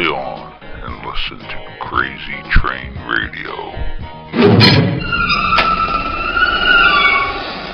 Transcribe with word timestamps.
play 0.00 0.08
on 0.08 0.52
and 0.62 1.06
listen 1.06 1.38
to 1.38 1.76
Crazy 1.80 2.42
Train 2.50 2.92
Radio. 3.06 3.54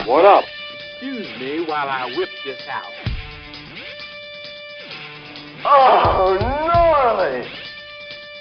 What 0.07 0.25
up? 0.25 0.45
Excuse 0.93 1.29
me 1.39 1.65
while 1.67 1.89
I 1.89 2.13
whip 2.17 2.29
this 2.45 2.61
out. 2.69 2.93
Oh, 5.65 6.37
gnarly! 6.41 7.49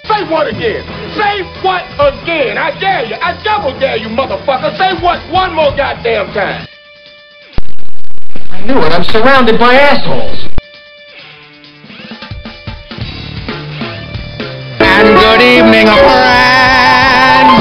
Say 0.04 0.30
what 0.30 0.46
again? 0.46 0.84
Say 1.16 1.42
what 1.62 1.84
again? 2.00 2.56
I 2.56 2.78
dare 2.78 3.04
you. 3.04 3.16
I 3.16 3.42
double 3.42 3.78
dare 3.78 3.96
you, 3.96 4.08
motherfucker. 4.08 4.76
Say 4.78 5.02
what 5.02 5.20
one 5.32 5.54
more 5.54 5.76
goddamn 5.76 6.32
time. 6.32 6.68
I 8.50 8.64
knew 8.64 8.78
it. 8.78 8.92
I'm 8.92 9.04
surrounded 9.04 9.58
by 9.58 9.74
assholes. 9.74 10.55
Good 15.36 15.58
evening, 15.58 15.86
friend. 15.86 17.52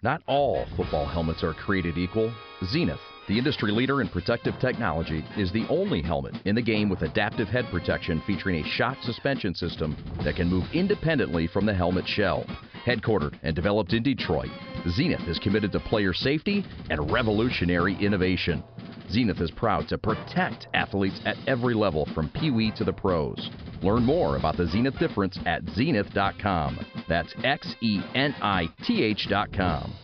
Not 0.00 0.22
all 0.28 0.66
football 0.76 1.06
helmets 1.06 1.42
are 1.42 1.52
created 1.54 1.98
equal. 1.98 2.32
Xenith, 2.72 3.00
the 3.26 3.36
industry 3.36 3.72
leader 3.72 4.00
in 4.00 4.06
protective 4.06 4.54
technology, 4.60 5.24
is 5.36 5.50
the 5.50 5.66
only 5.68 6.02
helmet 6.02 6.36
in 6.44 6.54
the 6.54 6.62
game 6.62 6.88
with 6.88 7.02
adaptive 7.02 7.48
head 7.48 7.66
protection 7.72 8.22
featuring 8.28 8.64
a 8.64 8.68
shock 8.68 8.98
suspension 9.02 9.52
system 9.52 9.96
that 10.22 10.36
can 10.36 10.48
move 10.48 10.62
independently 10.72 11.48
from 11.48 11.66
the 11.66 11.74
helmet 11.74 12.06
shell. 12.06 12.46
Headquartered 12.86 13.36
and 13.42 13.56
developed 13.56 13.92
in 13.92 14.04
Detroit, 14.04 14.50
Xenith 14.86 15.28
is 15.28 15.40
committed 15.40 15.72
to 15.72 15.80
player 15.80 16.12
safety 16.12 16.64
and 16.90 17.10
revolutionary 17.10 17.96
innovation. 17.96 18.62
Xenith 19.12 19.40
is 19.40 19.50
proud 19.50 19.88
to 19.88 19.98
protect 19.98 20.68
athletes 20.74 21.20
at 21.26 21.36
every 21.46 21.74
level 21.74 22.08
from 22.14 22.30
Pee 22.30 22.50
Wee 22.50 22.72
to 22.76 22.84
the 22.84 22.92
pros. 22.92 23.50
Learn 23.82 24.04
more 24.04 24.36
about 24.36 24.56
the 24.56 24.64
Xenith 24.64 24.98
difference 24.98 25.38
at 25.44 25.64
xenith.com. 25.64 26.78
That's 27.08 27.34
X 27.44 27.74
E 27.80 28.00
N 28.14 28.34
I 28.40 28.68
T 28.84 29.02
H.com. 29.02 29.94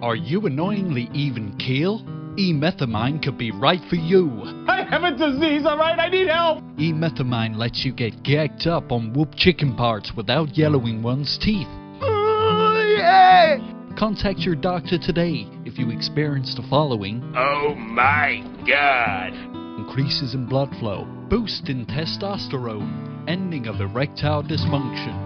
Are 0.00 0.16
you 0.16 0.46
annoyingly 0.46 1.08
even 1.14 1.56
keel? 1.56 2.13
E-methamine 2.36 3.22
could 3.22 3.38
be 3.38 3.50
right 3.52 3.80
for 3.88 3.96
you. 3.96 4.28
I 4.68 4.82
have 4.90 5.04
a 5.04 5.12
disease, 5.12 5.64
all 5.66 5.78
right? 5.78 5.98
I 5.98 6.08
need 6.08 6.26
help. 6.28 6.64
E-methamine 6.78 7.56
lets 7.56 7.84
you 7.84 7.92
get 7.92 8.22
gagged 8.22 8.66
up 8.66 8.90
on 8.90 9.12
whoop 9.12 9.34
chicken 9.36 9.76
parts 9.76 10.12
without 10.16 10.56
yellowing 10.56 11.02
one's 11.02 11.38
teeth. 11.40 11.68
Oh, 12.00 12.94
yeah. 12.98 13.58
Contact 13.96 14.40
your 14.40 14.56
doctor 14.56 14.98
today 14.98 15.46
if 15.64 15.78
you 15.78 15.90
experience 15.90 16.54
the 16.56 16.66
following 16.68 17.22
Oh 17.36 17.74
my 17.76 18.42
God. 18.66 19.32
increases 19.78 20.34
in 20.34 20.46
blood 20.46 20.70
flow, 20.80 21.04
boost 21.30 21.68
in 21.68 21.86
testosterone, 21.86 23.28
ending 23.28 23.68
of 23.68 23.80
erectile 23.80 24.42
dysfunction. 24.42 25.23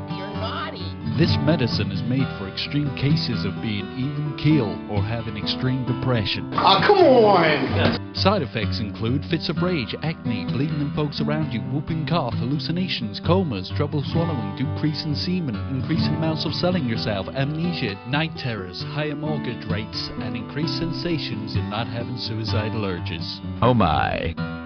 You're 1.19 1.27
naughty. 1.27 1.29
This 1.29 1.37
medicine 1.45 1.91
is 1.91 2.03
made 2.03 2.27
for 2.39 2.49
extreme 2.49 2.95
cases 2.97 3.45
of 3.45 3.61
being 3.61 3.87
even 3.99 4.37
keel 4.39 4.79
or 4.91 5.03
having 5.03 5.37
extreme 5.37 5.85
depression. 5.85 6.51
Oh, 6.55 6.81
come 6.87 6.99
on. 6.99 8.15
Side 8.15 8.43
effects 8.43 8.81
include 8.81 9.25
fits 9.27 9.49
of 9.49 9.63
rage, 9.63 9.95
acne, 10.03 10.47
bleeding 10.47 10.81
in 10.81 10.93
folks 10.95 11.21
around 11.21 11.53
you, 11.53 11.61
whooping 11.61 12.07
cough, 12.07 12.35
hallucinations, 12.35 13.21
comas, 13.21 13.71
trouble 13.77 14.03
swallowing, 14.13 14.57
decrease 14.57 15.05
in 15.05 15.15
semen, 15.15 15.55
increasing 15.71 16.15
amounts 16.15 16.45
of 16.45 16.53
selling 16.53 16.87
yourself, 16.89 17.29
amnesia, 17.29 17.95
night 18.09 18.33
terrors, 18.37 18.83
higher 18.95 19.15
mortgage 19.15 19.65
rates, 19.71 20.11
and 20.21 20.37
increased 20.37 20.79
sensations 20.79 21.55
in 21.55 21.71
not 21.71 21.87
having 21.87 22.19
suicidal 22.19 22.85
urges. 22.85 23.41
Oh 23.63 23.75
my. 23.75 24.58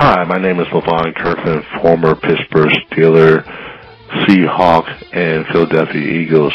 Hi, 0.00 0.22
my 0.22 0.38
name 0.38 0.60
is 0.60 0.68
Levon 0.68 1.12
Kirkland, 1.16 1.64
former 1.82 2.14
Pittsburgh 2.14 2.70
Steeler, 2.86 3.42
Seahawk, 4.22 4.86
and 5.12 5.44
Philadelphia 5.48 6.00
Eagles, 6.00 6.52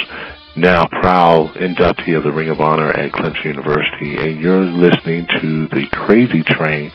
now 0.56 0.88
proud 0.88 1.54
inductee 1.56 2.16
of 2.16 2.24
the 2.24 2.32
Ring 2.32 2.48
of 2.48 2.62
Honor 2.62 2.92
at 2.92 3.12
Clemson 3.12 3.44
University, 3.44 4.16
and 4.16 4.40
you're 4.40 4.64
listening 4.64 5.28
to 5.42 5.68
the 5.68 5.88
Crazy 5.92 6.42
Train. 6.42 6.94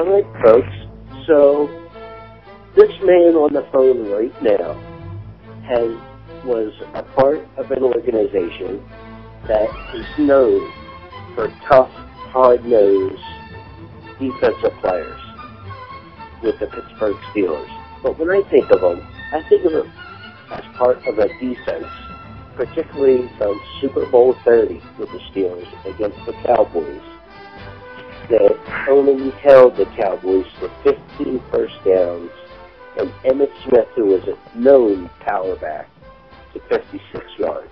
All 0.00 0.06
right, 0.06 0.24
folks. 0.42 0.72
So 1.26 1.68
this 2.74 2.88
man 3.02 3.36
on 3.36 3.52
the 3.52 3.68
phone 3.70 4.08
right 4.08 4.32
now 4.40 4.72
has 5.68 5.92
was 6.42 6.72
a 6.94 7.02
part 7.02 7.46
of 7.58 7.70
an 7.70 7.82
organization 7.82 8.82
that 9.46 9.68
is 9.92 10.06
known 10.18 10.72
for 11.34 11.48
tough, 11.68 11.90
hard-nosed 12.32 13.20
defensive 14.18 14.72
players 14.80 15.20
with 16.42 16.58
the 16.60 16.66
Pittsburgh 16.68 17.16
Steelers. 17.36 17.68
But 18.02 18.18
when 18.18 18.30
I 18.30 18.40
think 18.48 18.70
of 18.70 18.80
them, 18.80 19.06
I 19.34 19.42
think 19.50 19.66
of 19.66 19.72
them 19.72 19.92
as 20.50 20.64
part 20.78 21.06
of 21.06 21.18
a 21.18 21.28
defense, 21.38 21.92
particularly 22.56 23.30
from 23.36 23.60
Super 23.82 24.06
Bowl 24.06 24.34
30 24.46 24.80
with 24.98 25.12
the 25.12 25.20
Steelers 25.30 25.68
against 25.84 26.24
the 26.24 26.32
Cowboys 26.46 27.19
that 28.30 28.86
only 28.88 29.30
held 29.42 29.76
the 29.76 29.86
Cowboys 29.96 30.46
for 30.58 30.68
15 30.84 31.42
first 31.52 31.74
downs, 31.84 32.30
and 32.98 33.10
Emmitt 33.24 33.52
Smith, 33.64 33.88
who 33.96 34.06
was 34.06 34.22
a 34.26 34.58
known 34.58 35.10
power 35.20 35.56
back, 35.56 35.88
to 36.54 36.60
56 36.68 37.24
yards. 37.38 37.68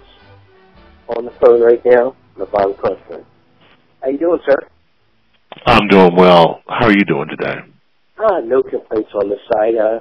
On 1.17 1.25
the 1.25 1.33
phone 1.41 1.63
right 1.63 1.83
now, 1.85 2.15
Levon 2.37 2.77
Kirkland. 2.79 3.25
How 4.03 4.09
you 4.09 4.19
doing, 4.19 4.41
sir? 4.47 4.59
I'm 5.67 5.89
doing 5.89 6.15
well. 6.17 6.63
How 6.69 6.87
are 6.87 6.93
you 6.93 7.05
doing 7.05 7.29
today? 7.29 7.61
Ah, 8.19 8.41
no 8.45 8.63
complaints 8.63 9.11
on 9.15 9.29
the 9.29 9.37
side. 9.53 9.77
Uh, 9.77 10.01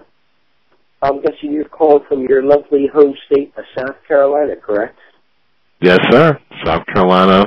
I'm 1.02 1.22
guessing 1.22 1.52
you're 1.52 1.66
calling 1.66 2.04
from 2.08 2.26
your 2.28 2.44
lovely 2.44 2.88
home 2.92 3.14
state 3.32 3.54
of 3.58 3.64
South 3.78 3.96
Carolina, 4.08 4.56
correct? 4.56 4.98
Yes, 5.82 6.00
sir. 6.10 6.40
South 6.66 6.86
Carolina, 6.88 7.46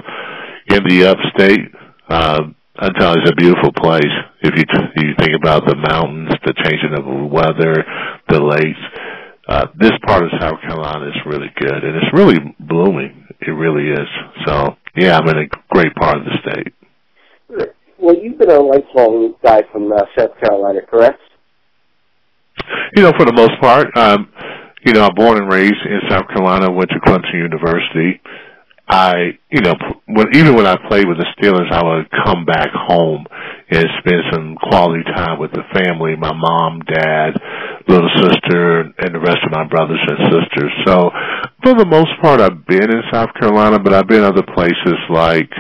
in 0.69 0.85
the 0.89 1.07
upstate, 1.07 1.73
uh, 2.09 2.43
I 2.77 2.89
tell 2.99 3.15
you, 3.15 3.23
it's 3.23 3.31
a 3.31 3.35
beautiful 3.35 3.73
place. 3.73 4.15
If 4.43 4.55
you 4.57 4.65
you 4.97 5.15
think 5.19 5.35
about 5.37 5.67
the 5.67 5.77
mountains, 5.77 6.31
the 6.45 6.55
changing 6.65 6.95
of 6.97 7.05
the 7.05 7.27
weather, 7.27 7.85
the 8.29 8.41
lakes, 8.41 8.81
uh, 9.49 9.67
this 9.79 9.93
part 10.07 10.23
of 10.23 10.31
South 10.41 10.61
Carolina 10.63 11.09
is 11.09 11.17
really 11.27 11.51
good, 11.59 11.85
and 11.85 11.97
it's 11.97 12.13
really 12.15 12.39
blooming. 12.61 13.27
It 13.41 13.51
really 13.51 13.91
is. 13.91 14.09
So, 14.47 14.77
yeah, 14.97 15.19
I'm 15.19 15.29
in 15.29 15.39
a 15.39 15.49
great 15.75 15.95
part 15.97 16.19
of 16.19 16.25
the 16.25 16.39
state. 16.47 16.75
Well, 17.99 18.17
you've 18.17 18.39
been 18.39 18.51
a 18.51 18.61
lifelong 18.61 19.35
guy 19.43 19.63
from 19.73 19.93
uh, 19.93 19.99
South 20.17 20.39
Carolina, 20.41 20.81
correct? 20.89 21.21
You 22.97 23.03
know, 23.03 23.13
for 23.19 23.27
the 23.27 23.33
most 23.33 23.61
part, 23.61 23.95
um, 23.97 24.29
you 24.85 24.93
know, 24.93 25.05
I'm 25.05 25.15
born 25.15 25.37
and 25.37 25.53
raised 25.53 25.85
in 25.85 26.01
South 26.09 26.29
Carolina. 26.29 26.71
Went 26.71 26.91
to 26.91 27.01
Clemson 27.01 27.35
University. 27.35 28.21
I, 28.91 29.39
you 29.51 29.61
know, 29.61 29.75
when, 30.07 30.35
even 30.35 30.57
when 30.57 30.67
I 30.67 30.75
played 30.89 31.07
with 31.07 31.19
the 31.19 31.27
Steelers, 31.39 31.71
I 31.71 31.79
would 31.79 32.11
come 32.27 32.45
back 32.45 32.71
home 32.75 33.25
and 33.71 33.87
spend 34.03 34.23
some 34.35 34.57
quality 34.57 35.05
time 35.15 35.39
with 35.39 35.53
the 35.53 35.63
family, 35.73 36.17
my 36.17 36.35
mom, 36.35 36.81
dad, 36.83 37.39
little 37.87 38.11
sister, 38.19 38.81
and 38.81 39.15
the 39.15 39.21
rest 39.23 39.39
of 39.47 39.53
my 39.53 39.63
brothers 39.63 40.01
and 40.11 40.35
sisters. 40.35 40.73
So, 40.87 41.11
for 41.63 41.75
the 41.79 41.87
most 41.87 42.11
part, 42.21 42.41
I've 42.41 42.67
been 42.67 42.91
in 42.91 43.03
South 43.13 43.31
Carolina, 43.39 43.79
but 43.79 43.95
I've 43.95 44.09
been 44.09 44.25
other 44.25 44.43
places 44.43 44.99
like 45.09 45.51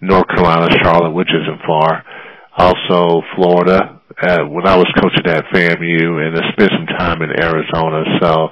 North 0.00 0.28
Carolina, 0.28 0.70
Charlotte, 0.82 1.14
which 1.14 1.34
isn't 1.34 1.66
far. 1.66 2.04
Also, 2.56 3.22
Florida, 3.34 4.00
uh, 4.22 4.44
when 4.46 4.66
I 4.66 4.76
was 4.76 4.86
coaching 4.94 5.26
at 5.26 5.44
FAMU, 5.50 6.22
and 6.22 6.38
I 6.38 6.52
spent 6.52 6.70
some 6.70 6.86
time 6.86 7.22
in 7.22 7.30
Arizona. 7.34 8.04
So, 8.22 8.48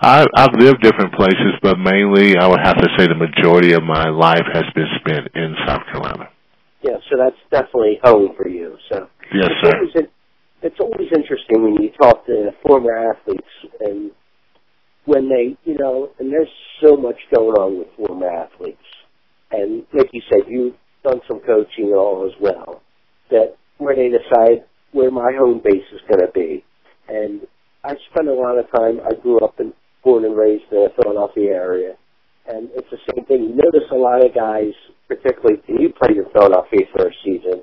I, 0.00 0.26
I've 0.36 0.54
lived 0.58 0.82
different 0.82 1.14
places, 1.14 1.54
but 1.62 1.78
mainly 1.78 2.36
I 2.36 2.46
would 2.46 2.60
have 2.62 2.76
to 2.76 2.88
say 2.98 3.06
the 3.06 3.14
majority 3.14 3.72
of 3.72 3.82
my 3.82 4.08
life 4.08 4.44
has 4.52 4.64
been 4.74 4.88
spent 5.00 5.28
in 5.34 5.54
South 5.66 5.82
Carolina. 5.86 6.28
Yeah, 6.82 6.96
so 7.08 7.16
that's 7.16 7.36
definitely 7.50 7.98
home 8.02 8.34
for 8.36 8.48
you. 8.48 8.76
So 8.90 9.08
yes, 9.32 9.48
it's 9.48 9.70
sir. 9.70 9.76
Always, 9.78 10.08
it's 10.62 10.80
always 10.80 11.08
interesting 11.14 11.62
when 11.62 11.82
you 11.82 11.90
talk 12.00 12.26
to 12.26 12.50
former 12.66 12.92
athletes 12.92 13.48
and 13.80 14.10
when 15.04 15.28
they, 15.28 15.56
you 15.64 15.76
know, 15.78 16.10
and 16.18 16.32
there's 16.32 16.48
so 16.82 16.96
much 16.96 17.16
going 17.34 17.54
on 17.54 17.78
with 17.78 17.88
former 17.96 18.28
athletes. 18.28 18.78
And 19.50 19.84
like 19.92 20.10
you 20.12 20.22
said, 20.30 20.42
you've 20.48 20.74
done 21.04 21.20
some 21.28 21.40
coaching 21.40 21.86
and 21.86 21.94
all 21.94 22.26
as 22.26 22.32
well. 22.40 22.82
That 23.30 23.56
where 23.78 23.94
they 23.94 24.08
decide 24.08 24.64
where 24.92 25.10
my 25.10 25.32
home 25.38 25.60
base 25.62 25.84
is 25.92 26.00
going 26.08 26.26
to 26.26 26.32
be. 26.32 26.64
And 27.08 27.46
I 27.82 27.94
spent 28.10 28.28
a 28.28 28.32
lot 28.34 28.58
of 28.58 28.70
time. 28.70 29.00
I 29.04 29.14
grew 29.20 29.38
up 29.38 29.60
in 29.60 29.72
born 30.04 30.24
and 30.24 30.36
raised 30.36 30.64
in 30.70 30.84
the 30.84 30.90
Philadelphia 31.02 31.52
area. 31.52 31.94
And 32.46 32.68
it's 32.74 32.88
the 32.90 32.98
same 33.10 33.24
thing. 33.24 33.42
You 33.42 33.56
notice 33.56 33.88
a 33.90 33.96
lot 33.96 34.24
of 34.24 34.34
guys, 34.34 34.72
particularly, 35.08 35.62
you 35.66 35.92
played 35.92 36.18
in 36.18 36.26
Philadelphia 36.32 36.86
for 36.92 37.08
a 37.08 37.12
season, 37.24 37.62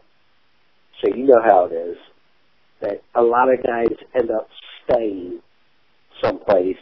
so 0.99 1.15
you 1.15 1.27
know 1.27 1.41
how 1.43 1.65
it 1.65 1.73
is, 1.73 1.97
that 2.81 3.01
a 3.15 3.21
lot 3.21 3.53
of 3.53 3.63
guys 3.63 3.95
end 4.15 4.31
up 4.31 4.47
staying 4.83 5.39
someplace 6.23 6.81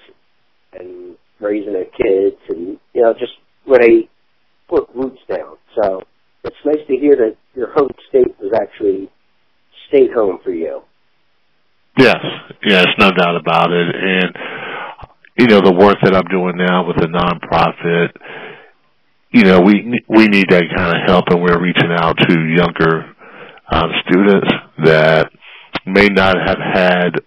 and 0.74 1.16
raising 1.40 1.74
their 1.74 1.86
kids 1.86 2.38
and, 2.50 2.80
you 2.94 3.02
know, 3.02 3.14
just 3.14 3.34
where 3.66 3.80
they 3.80 4.10
put 4.70 4.88
roots 4.96 5.20
down. 5.28 5.58
So 5.82 6.02
it's 6.44 6.56
nice 6.66 6.86
to 6.88 6.96
hear 6.96 7.16
that 7.16 7.36
your 7.54 7.74
home 7.74 7.90
state 8.08 8.36
was 8.40 8.54
actually 8.56 9.10
stayed 9.90 10.12
home 10.12 10.40
for 10.44 10.52
you. 10.52 10.82
Yes, 11.98 12.18
yes, 12.66 12.88
no 12.98 13.12
doubt 13.12 13.36
about 13.36 13.72
it. 13.72 13.88
And 13.94 14.34
you 15.40 15.48
know, 15.48 15.62
the 15.62 15.72
work 15.72 15.98
that 16.04 16.14
I'm 16.14 16.28
doing 16.28 16.58
now 16.58 16.86
with 16.86 16.98
the 16.98 17.08
nonprofit, 17.08 18.12
you 19.32 19.44
know, 19.44 19.62
we 19.62 20.04
we 20.10 20.28
need 20.28 20.50
that 20.50 20.68
kind 20.76 20.92
of 20.92 21.00
help, 21.08 21.32
and 21.32 21.42
we're 21.42 21.62
reaching 21.62 21.96
out 21.96 22.18
to 22.18 22.34
younger 22.44 23.16
um, 23.72 23.90
students 24.04 24.52
that 24.84 25.32
may 25.86 26.08
not 26.08 26.36
have 26.36 26.60
had, 26.60 27.24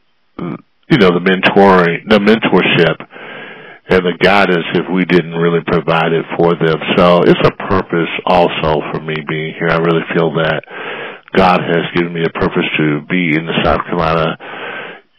you 0.90 0.98
know, 1.00 1.08
the 1.16 1.24
mentoring, 1.24 2.04
the 2.04 2.20
mentorship, 2.20 3.00
and 3.88 4.04
the 4.04 4.18
guidance 4.20 4.66
if 4.74 4.84
we 4.92 5.04
didn't 5.06 5.32
really 5.32 5.64
provide 5.64 6.12
it 6.12 6.26
for 6.36 6.52
them. 6.52 6.78
So 6.98 7.22
it's 7.24 7.40
a 7.48 7.56
purpose 7.64 8.12
also 8.26 8.82
for 8.92 9.00
me 9.00 9.14
being 9.26 9.54
here. 9.56 9.70
I 9.70 9.78
really 9.78 10.04
feel 10.12 10.34
that 10.36 10.60
God 11.34 11.60
has 11.64 11.88
given 11.96 12.12
me 12.12 12.24
a 12.28 12.38
purpose 12.38 12.68
to 12.76 13.00
be 13.08 13.32
in 13.32 13.46
the 13.46 13.56
South 13.64 13.80
Carolina 13.88 14.36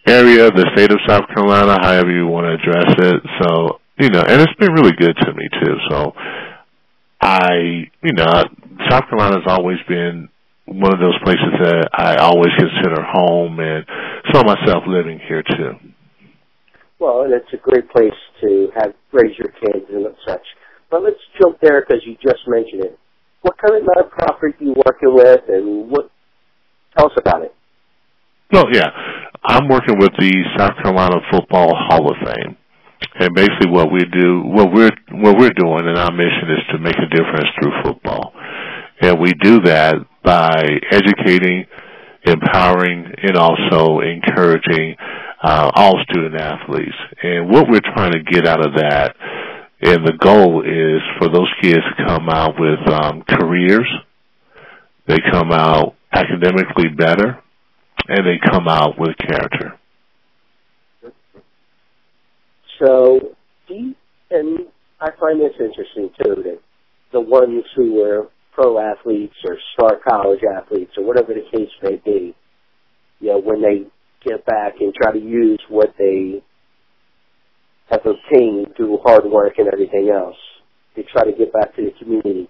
area, 0.05 0.51
the 0.51 0.69
state 0.75 0.91
of 0.91 0.99
South 1.07 1.27
Carolina, 1.33 1.77
however 1.81 2.11
you 2.11 2.27
want 2.27 2.45
to 2.45 2.53
address 2.59 2.95
it. 2.97 3.21
So, 3.41 3.79
you 3.99 4.09
know, 4.09 4.21
and 4.21 4.41
it's 4.41 4.53
been 4.59 4.73
really 4.73 4.93
good 4.93 5.15
to 5.15 5.33
me 5.33 5.47
too. 5.61 5.75
So 5.89 6.13
I, 7.21 7.87
you 8.01 8.13
know, 8.13 8.25
South 8.89 9.03
Carolina's 9.09 9.47
always 9.47 9.77
been 9.87 10.29
one 10.65 10.93
of 10.93 10.99
those 10.99 11.17
places 11.23 11.53
that 11.59 11.89
I 11.93 12.15
always 12.17 12.51
consider 12.57 13.03
home 13.03 13.59
and 13.59 13.85
saw 14.31 14.43
myself 14.43 14.83
living 14.87 15.19
here 15.27 15.43
too. 15.43 15.93
Well, 16.99 17.23
and 17.23 17.33
it's 17.33 17.51
a 17.53 17.57
great 17.57 17.89
place 17.91 18.15
to 18.41 18.69
have 18.75 18.93
raise 19.11 19.37
your 19.37 19.51
kids 19.51 19.85
and 19.89 20.05
such. 20.27 20.45
But 20.89 21.03
let's 21.03 21.19
jump 21.41 21.59
there 21.61 21.81
because 21.81 22.03
you 22.05 22.15
just 22.23 22.47
mentioned 22.47 22.85
it. 22.85 22.99
What 23.41 23.57
kind 23.57 23.75
of 23.75 23.83
nonprofit 23.83 24.41
are 24.41 24.63
you 24.63 24.73
working 24.85 25.13
with, 25.13 25.41
and 25.49 25.89
what? 25.91 26.09
Tell 26.97 27.07
us 27.07 27.13
about 27.17 27.43
it. 27.43 27.53
Well, 28.51 28.65
yeah, 28.71 28.89
I'm 29.45 29.67
working 29.67 29.97
with 29.99 30.11
the 30.19 30.31
South 30.57 30.75
Carolina 30.81 31.15
Football 31.31 31.73
Hall 31.75 32.09
of 32.11 32.17
Fame, 32.23 32.57
and 33.19 33.33
basically 33.33 33.69
what 33.69 33.91
we 33.91 34.05
do, 34.05 34.41
what 34.45 34.71
we're 34.71 34.91
what 35.11 35.37
we're 35.37 35.55
doing, 35.57 35.87
and 35.87 35.97
our 35.97 36.11
mission 36.11 36.49
is 36.49 36.63
to 36.71 36.79
make 36.79 36.95
a 36.95 37.09
difference 37.09 37.49
through 37.59 37.71
football, 37.83 38.33
and 39.01 39.19
we 39.19 39.33
do 39.41 39.59
that 39.61 39.95
by 40.23 40.63
educating, 40.91 41.65
empowering, 42.25 43.11
and 43.23 43.37
also 43.37 43.99
encouraging 43.99 44.95
uh, 45.41 45.71
all 45.75 45.95
student 46.09 46.35
athletes. 46.35 46.95
And 47.23 47.49
what 47.49 47.67
we're 47.69 47.81
trying 47.95 48.13
to 48.13 48.23
get 48.23 48.47
out 48.47 48.65
of 48.65 48.75
that, 48.75 49.15
and 49.81 50.05
the 50.05 50.17
goal 50.19 50.61
is 50.61 51.01
for 51.17 51.27
those 51.27 51.51
kids 51.61 51.81
to 51.97 52.05
come 52.05 52.29
out 52.29 52.53
with 52.59 52.79
um, 52.91 53.23
careers. 53.27 53.89
They 55.07 55.19
come 55.31 55.51
out 55.51 55.95
academically 56.13 56.87
better 56.95 57.42
and 58.07 58.25
they 58.25 58.39
come 58.51 58.67
out 58.67 58.99
with 58.99 59.15
character. 59.17 59.79
So, 62.79 63.35
and 63.69 64.59
I 64.99 65.09
find 65.19 65.39
this 65.39 65.53
interesting 65.59 66.09
too 66.23 66.43
that 66.43 66.59
the 67.11 67.21
ones 67.21 67.63
who 67.75 67.93
were 67.93 68.27
pro 68.53 68.79
athletes 68.79 69.35
or 69.45 69.57
star 69.73 69.99
college 70.07 70.41
athletes 70.57 70.91
or 70.97 71.05
whatever 71.05 71.33
the 71.33 71.57
case 71.57 71.69
may 71.81 72.01
be, 72.03 72.35
you 73.19 73.27
know, 73.27 73.39
when 73.39 73.61
they 73.61 73.85
get 74.25 74.45
back 74.45 74.73
and 74.79 74.93
try 74.93 75.11
to 75.11 75.19
use 75.19 75.59
what 75.69 75.93
they 75.97 76.41
have 77.89 78.01
obtained 78.05 78.67
through 78.75 78.99
hard 79.03 79.25
work 79.25 79.53
and 79.57 79.67
everything 79.71 80.09
else, 80.13 80.37
they 80.95 81.03
try 81.11 81.23
to 81.23 81.37
get 81.37 81.53
back 81.53 81.75
to 81.75 81.83
the 81.83 81.91
community. 81.99 82.49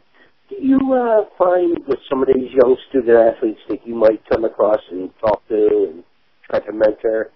Do 0.50 0.56
you 0.60 0.94
uh, 0.94 1.26
find 1.38 1.78
with 1.88 2.00
some 2.10 2.22
of 2.22 2.28
these 2.28 2.52
young 2.52 2.76
student 2.90 3.36
athletes 3.36 3.60
that 3.70 3.86
you 3.86 3.96
might 3.96 4.22
come 4.32 4.44
across 4.44 4.80
and 4.92 5.10
talk 5.20 5.48
to 5.48 5.90
and 5.90 6.04
try 6.50 6.60
to 6.60 6.72
mentor, 6.74 7.32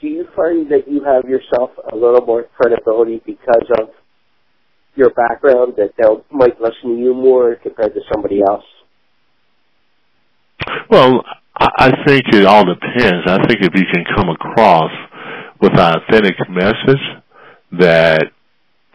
do 0.00 0.06
you 0.06 0.26
find 0.36 0.70
that 0.70 0.86
you 0.86 1.02
have 1.04 1.28
yourself 1.28 1.70
a 1.90 1.96
little 1.96 2.24
more 2.24 2.44
credibility 2.56 3.20
because 3.26 3.66
of 3.80 3.88
your 4.94 5.10
background 5.10 5.74
that 5.76 5.90
they 5.96 6.36
might 6.36 6.60
listen 6.60 6.96
to 6.96 7.00
you 7.00 7.14
more 7.14 7.56
compared 7.56 7.94
to 7.94 8.00
somebody 8.12 8.40
else? 8.40 8.64
Well, 10.90 11.24
I 11.56 11.90
think 12.06 12.24
it 12.32 12.46
all 12.46 12.64
depends. 12.64 13.26
I 13.26 13.38
think 13.46 13.60
if 13.62 13.72
you 13.74 13.84
can 13.92 14.04
come 14.16 14.28
across 14.28 14.92
with 15.60 15.72
an 15.72 15.96
authentic 15.96 16.36
message 16.48 17.02
that, 17.72 18.26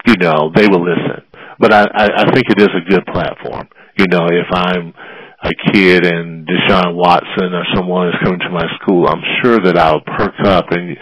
you 0.06 0.16
know, 0.18 0.52
they 0.56 0.68
will 0.68 0.84
listen. 0.84 1.24
But 1.60 1.74
I, 1.74 1.86
I, 1.94 2.32
think 2.34 2.46
it 2.50 2.60
is 2.62 2.70
a 2.76 2.90
good 2.90 3.06
platform. 3.06 3.68
You 3.98 4.08
know, 4.08 4.28
if 4.28 4.48
I'm 4.52 4.94
a 5.44 5.52
kid 5.72 6.06
and 6.06 6.48
Deshaun 6.48 6.96
Watson 6.96 7.54
or 7.54 7.64
someone 7.76 8.10
is 8.10 8.16
coming 8.24 8.40
to 8.40 8.50
my 8.50 8.66
school, 8.82 9.08
I'm 9.08 9.24
sure 9.44 9.60
that 9.60 9.78
I'll 9.78 10.02
perk 10.02 10.34
up 10.46 10.72
and 10.72 10.98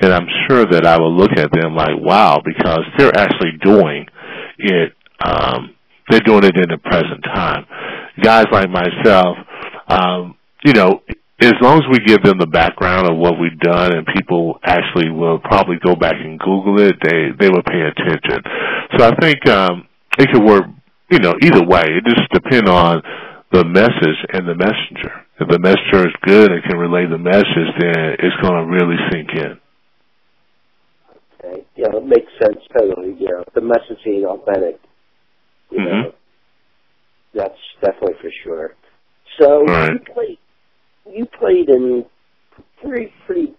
and 0.00 0.12
I'm 0.12 0.26
sure 0.48 0.66
that 0.66 0.84
I 0.84 0.98
will 0.98 1.14
look 1.16 1.30
at 1.36 1.52
them 1.52 1.74
like, 1.74 1.96
wow, 1.96 2.42
because 2.44 2.82
they're 2.98 3.16
actually 3.16 3.52
doing 3.62 4.06
it. 4.58 4.92
Um, 5.24 5.74
they're 6.10 6.20
doing 6.20 6.44
it 6.44 6.56
in 6.56 6.68
the 6.68 6.78
present 6.78 7.22
time. 7.24 7.64
Guys 8.20 8.46
like 8.52 8.68
myself, 8.68 9.36
um, 9.88 10.36
you 10.64 10.72
know, 10.72 11.00
as 11.40 11.54
long 11.60 11.78
as 11.78 11.84
we 11.90 11.98
give 12.04 12.22
them 12.22 12.38
the 12.38 12.46
background 12.46 13.06
of 13.08 13.16
what 13.16 13.38
we've 13.38 13.58
done 13.60 13.96
and 13.96 14.06
people 14.14 14.58
actually 14.64 15.10
will 15.10 15.38
probably 15.38 15.76
go 15.84 15.94
back 15.94 16.14
and 16.18 16.38
Google 16.38 16.80
it, 16.80 16.96
they, 17.02 17.30
they 17.38 17.48
will 17.48 17.62
pay 17.62 17.80
attention. 17.80 18.42
So 18.98 19.08
I 19.08 19.14
think, 19.20 19.46
um, 19.48 19.86
it 20.18 20.28
could 20.32 20.42
work, 20.42 20.64
you 21.10 21.18
know, 21.18 21.34
either 21.42 21.64
way. 21.64 21.84
It 21.86 22.04
just 22.04 22.30
depends 22.32 22.70
on 22.70 23.02
the 23.52 23.64
message 23.64 24.18
and 24.32 24.48
the 24.48 24.54
messenger. 24.54 25.24
If 25.40 25.48
the 25.48 25.58
messenger 25.58 26.08
is 26.08 26.14
good 26.22 26.52
and 26.52 26.62
can 26.64 26.78
relay 26.78 27.06
the 27.06 27.18
message, 27.18 27.70
then 27.78 28.16
it's 28.18 28.36
going 28.42 28.54
to 28.54 28.70
really 28.70 28.96
sink 29.10 29.30
in. 29.34 29.58
Okay. 31.44 31.64
Yeah, 31.76 31.88
it 31.92 32.06
makes 32.06 32.30
sense 32.40 32.58
totally. 32.76 33.16
Yeah, 33.18 33.42
the 33.54 33.60
message 33.60 33.98
being 34.04 34.24
authentic. 34.24 34.80
You 35.70 35.78
mm-hmm. 35.78 36.02
know, 36.02 36.14
that's 37.34 37.58
definitely 37.80 38.14
for 38.20 38.30
sure. 38.42 38.74
So 39.40 39.64
Right. 39.64 39.92
you 39.92 40.14
played 40.14 40.38
you 41.12 41.26
played 41.38 41.68
in 41.68 42.04
pretty 42.82 43.12
pretty 43.26 43.54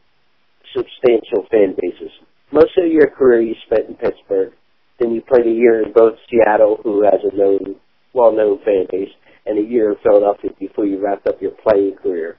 substantial 0.76 1.46
fan 1.52 1.76
bases. 1.80 2.12
Most 2.52 2.78
of 2.78 2.92
your 2.92 3.08
career 3.08 3.42
you 3.42 3.56
spent 3.66 3.90
in 3.90 3.96
Pittsburgh. 3.96 4.54
Then 5.00 5.12
you 5.12 5.22
played 5.22 5.46
a 5.46 5.52
year 5.52 5.84
in 5.84 5.92
both 5.94 6.16
Seattle, 6.30 6.80
who 6.84 7.04
has 7.04 7.20
a 7.24 7.36
known, 7.36 7.76
well-known 8.14 8.60
fan 8.64 8.88
base, 8.92 9.10
and 9.46 9.60
a 9.60 9.70
year 9.70 9.92
in 9.92 9.98
Philadelphia 10.02 10.52
before 10.60 10.86
you 10.86 11.04
wrapped 11.04 11.28
up 11.28 11.42
your 11.42 11.52
playing 11.52 11.96
career. 12.02 12.38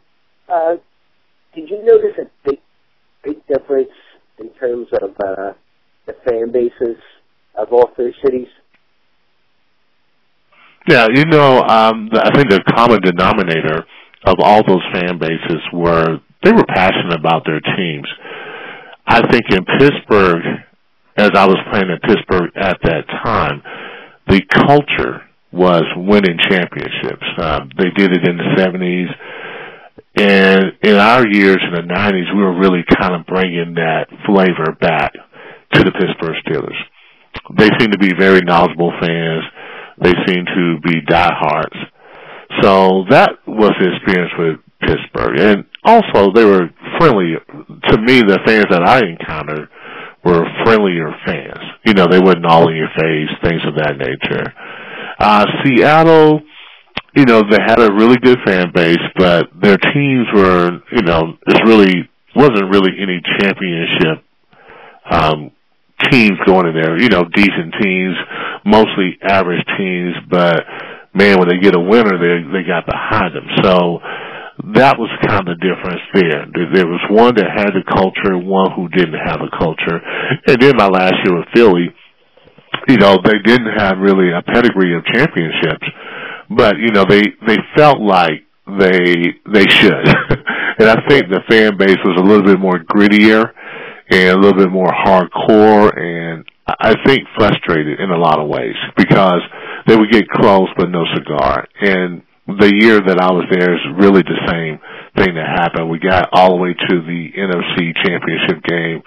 Uh, 0.48 0.76
did 1.54 1.68
you 1.68 1.84
notice 1.84 2.16
a 2.18 2.48
big, 2.48 2.58
big 3.24 3.46
difference 3.46 3.90
in 4.38 4.50
terms 4.54 4.88
of 5.02 5.10
uh, 5.24 5.52
the 6.06 6.14
fan 6.24 6.52
bases 6.52 7.02
of 7.56 7.72
all 7.72 7.90
three 7.94 8.14
cities? 8.24 8.48
Yeah, 10.88 11.08
you 11.12 11.24
know, 11.24 11.62
um, 11.62 12.10
I 12.14 12.30
think 12.34 12.48
the 12.48 12.62
common 12.76 13.00
denominator 13.00 13.84
of 14.24 14.36
all 14.40 14.62
those 14.66 14.82
fan 14.92 15.18
bases 15.18 15.62
were 15.72 16.20
they 16.44 16.52
were 16.52 16.64
passionate 16.68 17.18
about 17.18 17.44
their 17.44 17.60
teams. 17.60 18.06
I 19.06 19.20
think 19.26 19.44
in 19.50 19.64
Pittsburgh, 19.78 20.42
as 21.16 21.30
I 21.34 21.46
was 21.46 21.58
playing 21.70 21.90
in 21.90 21.98
Pittsburgh 22.00 22.50
at 22.56 22.78
that 22.82 23.06
time, 23.24 23.62
the 24.28 24.42
culture 24.42 25.22
was 25.52 25.84
winning 25.96 26.38
championships. 26.48 27.24
Um, 27.38 27.70
they 27.78 27.90
did 27.96 28.12
it 28.12 28.28
in 28.28 28.36
the 28.36 28.54
70s. 28.58 29.08
And 30.18 30.72
in 30.82 30.96
our 30.96 31.26
years 31.26 31.58
in 31.62 31.72
the 31.72 31.94
90s, 31.94 32.34
we 32.34 32.42
were 32.42 32.58
really 32.58 32.84
kind 32.98 33.14
of 33.14 33.26
bringing 33.26 33.74
that 33.74 34.08
flavor 34.26 34.72
back 34.80 35.12
to 35.72 35.84
the 35.84 35.92
Pittsburgh 35.92 36.36
Steelers. 36.46 36.76
They 37.58 37.68
seem 37.78 37.92
to 37.92 37.98
be 37.98 38.12
very 38.18 38.40
knowledgeable 38.40 38.92
fans. 39.00 39.44
They 40.02 40.12
seem 40.26 40.44
to 40.44 40.80
be 40.80 41.00
diehards. 41.06 41.76
So 42.62 43.04
that 43.10 43.32
was 43.46 43.72
the 43.80 43.94
experience 43.94 44.32
with 44.38 44.56
Pittsburgh. 44.80 45.38
And 45.38 45.64
also 45.84 46.32
they 46.32 46.44
were 46.44 46.70
friendly. 46.98 47.34
To 47.90 48.00
me, 48.00 48.20
the 48.20 48.40
fans 48.46 48.66
that 48.70 48.82
I 48.86 49.00
encountered 49.00 49.68
were 50.26 50.44
friendlier 50.64 51.14
fans. 51.24 51.62
You 51.86 51.94
know, 51.94 52.06
they 52.10 52.18
wasn't 52.18 52.46
all 52.46 52.68
in 52.68 52.76
your 52.76 52.90
face, 52.98 53.30
things 53.44 53.62
of 53.66 53.76
that 53.76 53.94
nature. 53.96 54.52
Uh, 55.18 55.46
Seattle, 55.62 56.40
you 57.14 57.24
know, 57.24 57.42
they 57.48 57.62
had 57.64 57.80
a 57.80 57.92
really 57.94 58.16
good 58.18 58.38
fan 58.44 58.72
base, 58.74 58.98
but 59.16 59.46
their 59.62 59.78
teams 59.78 60.26
were, 60.34 60.80
you 60.90 61.02
know, 61.02 61.38
it's 61.46 61.60
really, 61.64 62.10
wasn't 62.34 62.68
really 62.70 62.90
any 63.00 63.22
championship, 63.38 64.24
um, 65.10 65.52
teams 66.10 66.36
going 66.44 66.66
in 66.66 66.74
there, 66.74 67.00
you 67.00 67.08
know, 67.08 67.24
decent 67.32 67.72
teams, 67.80 68.16
mostly 68.66 69.16
average 69.22 69.64
teams, 69.78 70.14
but 70.28 70.64
man, 71.14 71.38
when 71.38 71.48
they 71.48 71.58
get 71.58 71.74
a 71.74 71.80
winner, 71.80 72.18
they 72.20 72.44
they 72.52 72.62
got 72.68 72.84
behind 72.84 73.34
them. 73.34 73.48
So 73.62 73.98
that 74.74 74.98
was 74.98 75.10
kind 75.26 75.48
of 75.48 75.56
the 75.56 75.60
difference 75.60 76.00
there. 76.14 76.46
There- 76.72 76.86
was 76.86 77.04
one 77.10 77.34
that 77.34 77.50
had 77.50 77.74
the 77.74 77.84
culture, 77.84 78.38
one 78.38 78.72
who 78.72 78.88
didn't 78.88 79.20
have 79.20 79.40
a 79.42 79.50
culture. 79.58 80.00
And 80.46 80.60
then 80.60 80.76
my 80.76 80.86
last 80.86 81.14
year 81.24 81.36
with 81.36 81.48
Philly, 81.54 81.92
you 82.88 82.96
know, 82.96 83.18
they 83.22 83.38
didn't 83.44 83.72
have 83.76 83.98
really 83.98 84.32
a 84.32 84.42
pedigree 84.42 84.96
of 84.96 85.04
championships, 85.04 85.86
but 86.50 86.78
you 86.78 86.90
know, 86.90 87.04
they 87.04 87.22
they 87.46 87.58
felt 87.76 88.00
like 88.00 88.44
they 88.66 89.34
they 89.52 89.66
should. 89.68 90.08
and 90.78 90.88
I 90.88 90.96
think 91.08 91.28
the 91.28 91.42
fan 91.48 91.76
base 91.76 91.98
was 92.04 92.16
a 92.18 92.24
little 92.24 92.44
bit 92.44 92.58
more 92.58 92.78
grittier 92.78 93.52
and 94.10 94.28
a 94.30 94.38
little 94.38 94.58
bit 94.58 94.70
more 94.70 94.88
hardcore 94.88 95.96
and 95.98 96.44
I 96.66 96.94
think 97.04 97.22
frustrated 97.36 98.00
in 98.00 98.10
a 98.10 98.18
lot 98.18 98.40
of 98.40 98.48
ways 98.48 98.74
because 98.96 99.40
they 99.86 99.96
would 99.96 100.10
get 100.10 100.28
close 100.28 100.68
but 100.76 100.90
no 100.90 101.04
cigar. 101.14 101.66
And 101.80 102.22
the 102.46 102.70
year 102.70 103.02
that 103.02 103.18
I 103.18 103.34
was 103.34 103.44
there 103.50 103.74
is 103.74 103.82
really 103.98 104.22
the 104.22 104.38
same 104.46 104.78
thing 105.18 105.34
that 105.34 105.50
happened. 105.50 105.90
We 105.90 105.98
got 105.98 106.30
all 106.30 106.54
the 106.54 106.62
way 106.62 106.74
to 106.78 106.94
the 107.02 107.22
NFC 107.34 107.90
championship 108.06 108.62
game 108.62 109.02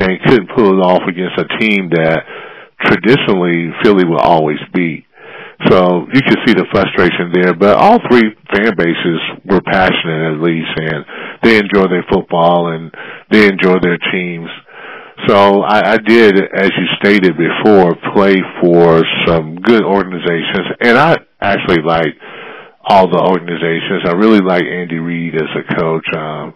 and 0.00 0.16
couldn't 0.24 0.48
pull 0.56 0.72
it 0.72 0.80
off 0.80 1.04
against 1.04 1.36
a 1.36 1.46
team 1.60 1.90
that 1.92 2.24
traditionally 2.80 3.68
Philly 3.82 4.08
will 4.08 4.24
always 4.24 4.58
beat. 4.72 5.04
So 5.66 6.06
you 6.14 6.22
could 6.22 6.38
see 6.46 6.54
the 6.54 6.64
frustration 6.70 7.34
there, 7.34 7.52
but 7.52 7.76
all 7.76 7.98
three 8.08 8.30
fan 8.54 8.72
bases 8.78 9.20
were 9.44 9.60
passionate 9.60 10.32
at 10.32 10.40
least 10.40 10.70
and 10.78 11.04
they 11.42 11.58
enjoy 11.58 11.90
their 11.90 12.06
football 12.08 12.72
and 12.72 12.94
they 13.30 13.48
enjoy 13.48 13.76
their 13.82 13.98
teams. 14.12 14.48
So 15.26 15.62
I, 15.62 15.94
I 15.94 15.96
did, 15.98 16.38
as 16.38 16.70
you 16.70 16.86
stated 17.02 17.36
before, 17.36 17.96
play 18.14 18.36
for 18.62 19.02
some 19.26 19.56
good 19.56 19.82
organizations 19.82 20.78
and 20.80 20.96
I 20.96 21.16
actually 21.42 21.82
like 21.82 22.14
all 22.88 23.06
the 23.06 23.20
organizations. 23.20 24.08
I 24.08 24.16
really 24.16 24.40
like 24.40 24.64
Andy 24.64 24.96
Reid 24.98 25.36
as 25.36 25.52
a 25.52 25.64
coach. 25.76 26.08
Um, 26.16 26.54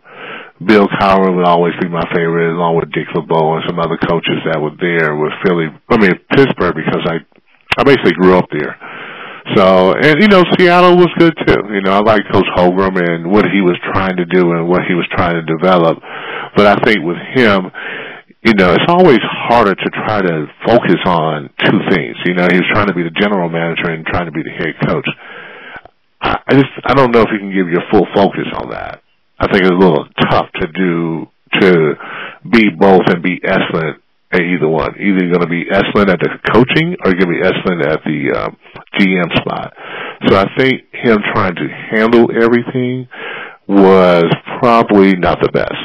Bill 0.65 0.89
Cowher 0.89 1.35
would 1.35 1.45
always 1.45 1.75
be 1.81 1.89
my 1.89 2.05
favorite, 2.15 2.55
along 2.55 2.81
with 2.81 2.93
Dick 2.93 3.09
LeBeau 3.15 3.61
and 3.61 3.65
some 3.69 3.79
other 3.79 3.99
coaches 3.99 4.41
that 4.49 4.57
were 4.57 4.73
there 4.81 5.17
with 5.17 5.33
Philly. 5.45 5.69
I 5.91 5.97
mean 5.99 6.17
Pittsburgh 6.33 6.75
because 6.75 7.05
I 7.05 7.21
I 7.77 7.85
basically 7.85 8.17
grew 8.17 8.37
up 8.37 8.49
there. 8.53 8.79
So 9.57 9.93
and 9.93 10.23
you 10.23 10.29
know 10.29 10.45
Seattle 10.57 10.97
was 10.97 11.11
good 11.19 11.35
too. 11.45 11.61
You 11.75 11.83
know 11.83 11.99
I 11.99 12.01
like 12.01 12.23
Coach 12.31 12.47
Holmgren 12.57 12.95
and 12.97 13.31
what 13.31 13.45
he 13.51 13.61
was 13.61 13.77
trying 13.93 14.17
to 14.17 14.25
do 14.25 14.53
and 14.53 14.69
what 14.69 14.87
he 14.87 14.95
was 14.95 15.09
trying 15.13 15.35
to 15.35 15.45
develop. 15.45 15.99
But 16.57 16.67
I 16.67 16.77
think 16.85 17.03
with 17.03 17.19
him, 17.35 17.69
you 18.45 18.55
know, 18.55 18.75
it's 18.75 18.91
always 18.91 19.23
harder 19.23 19.75
to 19.75 19.89
try 20.03 20.21
to 20.21 20.47
focus 20.67 20.99
on 21.07 21.51
two 21.63 21.79
things. 21.91 22.17
You 22.27 22.35
know, 22.35 22.47
he 22.51 22.59
was 22.59 22.69
trying 22.75 22.89
to 22.89 22.95
be 22.95 23.03
the 23.03 23.15
general 23.15 23.49
manager 23.49 23.91
and 23.91 24.05
trying 24.07 24.27
to 24.27 24.33
be 24.33 24.43
the 24.43 24.51
head 24.51 24.75
coach. 24.87 25.07
I 26.23 26.55
just 26.55 26.71
I 26.85 26.95
don't 26.95 27.11
know 27.11 27.23
if 27.23 27.29
you 27.33 27.39
can 27.39 27.53
give 27.53 27.69
your 27.69 27.83
full 27.91 28.07
focus 28.15 28.47
on 28.55 28.71
that. 28.71 29.03
I 29.39 29.51
think 29.51 29.65
it's 29.65 29.73
a 29.73 29.75
little 29.75 30.07
tough 30.31 30.47
to 30.61 30.67
do 30.69 31.27
to 31.61 31.95
be 32.49 32.71
both 32.71 33.03
and 33.09 33.23
be 33.23 33.41
excellent 33.45 34.03
at 34.33 34.41
either 34.41 34.69
one. 34.69 34.95
Either 34.97 35.25
you're 35.25 35.35
going 35.35 35.45
to 35.45 35.51
be 35.51 35.65
excellent 35.71 36.11
at 36.11 36.21
the 36.21 36.31
coaching 36.53 36.97
or 37.05 37.11
you're 37.11 37.21
going 37.21 37.35
to 37.35 37.41
be 37.41 37.45
excellent 37.45 37.83
at 37.85 38.01
the 38.05 38.33
um, 38.39 38.57
GM 38.99 39.29
spot. 39.41 39.75
So 40.27 40.37
I 40.37 40.47
think 40.57 40.83
him 40.93 41.19
trying 41.35 41.55
to 41.57 41.69
handle 41.91 42.31
everything 42.31 43.09
was 43.69 44.25
probably 44.61 45.17
not 45.17 45.39
the 45.43 45.51
best. 45.53 45.77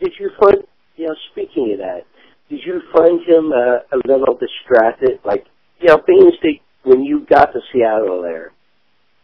Did 0.00 0.12
you 0.18 0.30
find, 0.40 0.56
you 0.96 1.06
know, 1.06 1.14
speaking 1.32 1.72
of 1.72 1.78
that, 1.78 2.04
did 2.48 2.60
you 2.64 2.80
find 2.92 3.20
him 3.26 3.52
uh, 3.52 3.84
a 3.92 3.98
little 4.06 4.38
distracted? 4.38 5.20
Like, 5.24 5.44
you 5.80 5.88
know, 5.88 5.98
being 6.06 6.30
the, 6.42 6.54
when 6.84 7.02
you 7.02 7.26
got 7.28 7.52
to 7.52 7.60
Seattle 7.72 8.22
there, 8.22 8.52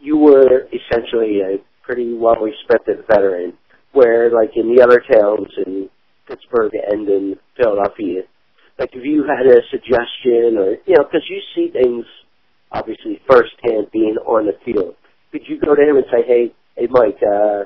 you 0.01 0.17
were 0.17 0.67
essentially 0.73 1.41
a 1.41 1.57
pretty 1.83 2.13
well-respected 2.13 3.05
veteran, 3.07 3.53
where, 3.93 4.31
like, 4.31 4.51
in 4.55 4.73
the 4.73 4.81
other 4.81 5.03
towns 5.11 5.49
in 5.65 5.89
Pittsburgh 6.27 6.71
and 6.73 7.07
in 7.07 7.35
Philadelphia, 7.57 8.23
like, 8.79 8.89
if 8.93 9.03
you 9.03 9.23
had 9.23 9.45
a 9.45 9.61
suggestion 9.69 10.57
or, 10.57 10.77
you 10.85 10.95
know, 10.95 11.03
because 11.03 11.27
you 11.29 11.39
see 11.53 11.71
things, 11.71 12.05
obviously, 12.71 13.21
firsthand 13.29 13.91
being 13.91 14.15
on 14.25 14.45
the 14.45 14.57
field, 14.65 14.95
could 15.31 15.41
you 15.47 15.59
go 15.59 15.75
to 15.75 15.81
him 15.81 15.97
and 15.97 16.05
say, 16.11 16.23
hey, 16.25 16.53
hey, 16.75 16.87
Mike, 16.89 17.19
uh, 17.21 17.63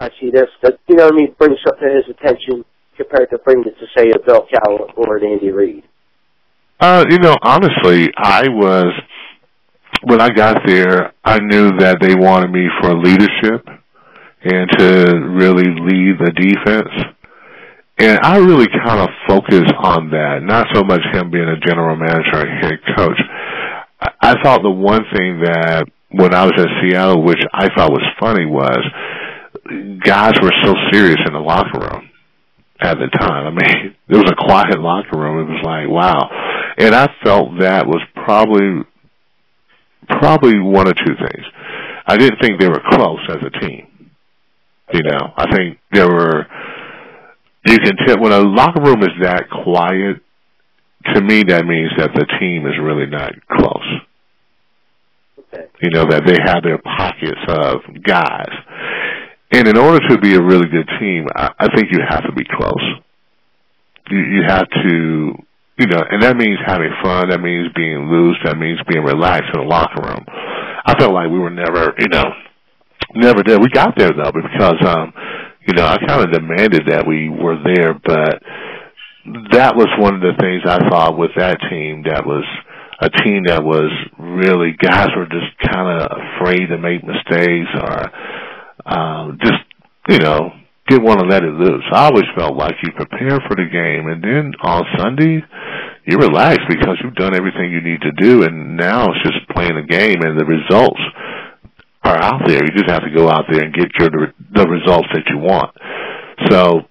I 0.00 0.10
see 0.20 0.30
this, 0.32 0.48
that, 0.62 0.78
you 0.88 0.96
know 0.96 1.04
what 1.06 1.14
I 1.14 1.16
mean, 1.16 1.34
bring 1.38 1.56
something 1.66 1.88
to 1.88 1.94
his 1.94 2.16
attention 2.16 2.64
compared 2.96 3.30
to 3.30 3.38
bringing 3.38 3.66
it 3.66 3.76
to, 3.78 3.86
say, 3.96 4.10
a 4.10 4.18
Bill 4.24 4.46
Cowher 4.52 4.90
or 4.96 5.16
an 5.18 5.24
Andy 5.24 5.50
Reid? 5.50 5.84
Uh, 6.80 7.04
you 7.10 7.18
know, 7.18 7.36
honestly, 7.42 8.08
I 8.16 8.48
was 8.48 8.92
when 10.02 10.20
I 10.20 10.30
got 10.30 10.62
there, 10.66 11.12
I 11.24 11.38
knew 11.38 11.76
that 11.78 11.98
they 12.00 12.14
wanted 12.14 12.50
me 12.50 12.66
for 12.80 12.94
leadership 12.96 13.66
and 14.42 14.70
to 14.78 15.14
really 15.34 15.66
lead 15.66 16.18
the 16.18 16.32
defense. 16.32 17.14
And 17.98 18.20
I 18.22 18.38
really 18.38 18.68
kind 18.68 19.00
of 19.00 19.08
focused 19.26 19.72
on 19.76 20.10
that, 20.10 20.42
not 20.42 20.68
so 20.72 20.84
much 20.84 21.02
him 21.12 21.30
being 21.30 21.48
a 21.48 21.58
general 21.58 21.96
manager 21.96 22.46
and 22.46 22.64
head 22.64 22.78
coach. 22.96 23.20
I, 24.00 24.10
I 24.20 24.42
thought 24.42 24.62
the 24.62 24.70
one 24.70 25.02
thing 25.12 25.40
that 25.42 25.86
when 26.10 26.32
I 26.32 26.44
was 26.44 26.54
at 26.56 26.68
Seattle, 26.80 27.24
which 27.24 27.42
I 27.52 27.68
thought 27.74 27.90
was 27.90 28.04
funny, 28.20 28.46
was 28.46 28.78
guys 30.04 30.34
were 30.40 30.52
so 30.64 30.74
serious 30.92 31.18
in 31.26 31.32
the 31.32 31.40
locker 31.40 31.78
room 31.78 32.08
at 32.80 32.94
the 32.94 33.08
time. 33.18 33.46
I 33.46 33.50
mean, 33.50 33.94
it 34.08 34.16
was 34.16 34.30
a 34.30 34.36
quiet 34.36 34.78
locker 34.78 35.18
room. 35.18 35.48
It 35.48 35.52
was 35.52 35.62
like, 35.64 35.88
wow. 35.88 36.30
And 36.78 36.94
I 36.94 37.08
felt 37.24 37.58
that 37.58 37.86
was 37.86 38.00
probably 38.14 38.84
probably 40.08 40.58
one 40.58 40.88
or 40.88 40.94
two 40.94 41.14
things. 41.14 41.44
I 42.06 42.16
didn't 42.16 42.40
think 42.40 42.60
they 42.60 42.68
were 42.68 42.82
close 42.90 43.20
as 43.28 43.38
a 43.44 43.60
team. 43.60 43.86
You 44.92 45.02
know, 45.02 45.32
I 45.36 45.54
think 45.54 45.78
there 45.92 46.08
were. 46.08 46.46
You 47.66 47.78
can 47.78 47.96
tell 48.06 48.18
when 48.20 48.32
a 48.32 48.40
locker 48.40 48.80
room 48.80 49.02
is 49.02 49.12
that 49.20 49.44
quiet. 49.64 50.22
To 51.14 51.22
me, 51.22 51.44
that 51.44 51.64
means 51.64 51.90
that 51.96 52.10
the 52.12 52.26
team 52.40 52.66
is 52.66 52.74
really 52.82 53.06
not 53.06 53.32
close. 53.48 54.00
Okay. 55.38 55.66
You 55.80 55.90
know 55.90 56.04
that 56.04 56.24
they 56.26 56.36
have 56.44 56.62
their 56.62 56.78
pockets 56.78 57.40
of 57.48 58.02
guys, 58.02 58.52
and 59.52 59.68
in 59.68 59.78
order 59.78 60.00
to 60.08 60.18
be 60.18 60.34
a 60.34 60.42
really 60.42 60.68
good 60.68 60.88
team, 61.00 61.26
I, 61.34 61.50
I 61.58 61.68
think 61.74 61.88
you 61.92 62.00
have 62.06 62.24
to 62.24 62.32
be 62.32 62.44
close. 62.44 63.00
You 64.10 64.18
you 64.18 64.42
have 64.48 64.66
to 64.68 65.34
you 65.78 65.86
know, 65.86 66.02
and 66.10 66.22
that 66.22 66.36
means 66.36 66.58
having 66.66 66.90
fun. 67.02 67.30
That 67.30 67.40
means 67.40 67.70
being 67.74 68.10
loose. 68.10 68.36
That 68.44 68.58
means 68.58 68.80
being 68.88 69.04
relaxed 69.04 69.54
in 69.54 69.62
the 69.62 69.66
locker 69.66 70.02
room. 70.02 70.24
I 70.84 70.98
felt 70.98 71.14
like 71.14 71.30
we 71.30 71.38
were 71.38 71.54
never, 71.54 71.94
you 71.98 72.08
know, 72.08 72.24
never 73.14 73.42
there. 73.46 73.60
We 73.60 73.68
got 73.70 73.94
there 73.96 74.10
though 74.10 74.32
because, 74.34 74.78
um, 74.84 75.12
you 75.66 75.74
know, 75.74 75.86
I 75.86 75.98
kind 76.04 76.24
of 76.24 76.32
demanded 76.32 76.88
that 76.88 77.06
we 77.06 77.28
were 77.28 77.62
there, 77.62 77.94
but 77.94 78.42
that 79.52 79.76
was 79.76 79.88
one 79.98 80.14
of 80.14 80.20
the 80.20 80.34
things 80.40 80.62
I 80.66 80.88
thought 80.88 81.18
with 81.18 81.30
that 81.36 81.58
team 81.70 82.04
that 82.08 82.26
was 82.26 82.44
a 83.00 83.10
team 83.22 83.44
that 83.46 83.62
was 83.62 83.92
really 84.18 84.72
guys 84.80 85.08
were 85.14 85.26
just 85.30 85.54
kind 85.70 86.02
of 86.02 86.10
afraid 86.10 86.66
to 86.66 86.78
make 86.78 87.04
mistakes 87.04 87.70
or 87.78 88.10
um, 88.86 89.38
just 89.40 89.62
you 90.08 90.18
know 90.18 90.50
didn't 90.88 91.04
want 91.04 91.20
to 91.20 91.26
let 91.26 91.44
it 91.44 91.52
loose. 91.52 91.84
I 91.92 92.06
always 92.06 92.24
felt 92.36 92.56
like 92.56 92.74
you 92.82 92.92
prepare 92.92 93.38
for 93.46 93.54
the 93.56 93.68
game, 93.70 94.08
and 94.08 94.22
then 94.24 94.52
on 94.62 94.84
Sunday 94.98 95.44
you 96.04 96.16
relax 96.16 96.58
because 96.68 96.96
you've 97.04 97.14
done 97.14 97.36
everything 97.36 97.70
you 97.70 97.82
need 97.84 98.00
to 98.00 98.12
do, 98.12 98.42
and 98.42 98.76
now 98.76 99.12
it's 99.12 99.22
just 99.22 99.48
playing 99.50 99.76
a 99.76 99.84
game, 99.84 100.22
and 100.22 100.40
the 100.40 100.44
results 100.44 101.00
are 102.02 102.16
out 102.16 102.40
there. 102.46 102.64
You 102.64 102.72
just 102.72 102.88
have 102.88 103.04
to 103.04 103.12
go 103.14 103.28
out 103.28 103.44
there 103.50 103.62
and 103.62 103.74
get 103.74 103.92
your 103.98 104.08
the 104.08 104.66
results 104.66 105.08
that 105.12 105.28
you 105.28 105.38
want. 105.38 105.76
So 106.48 106.88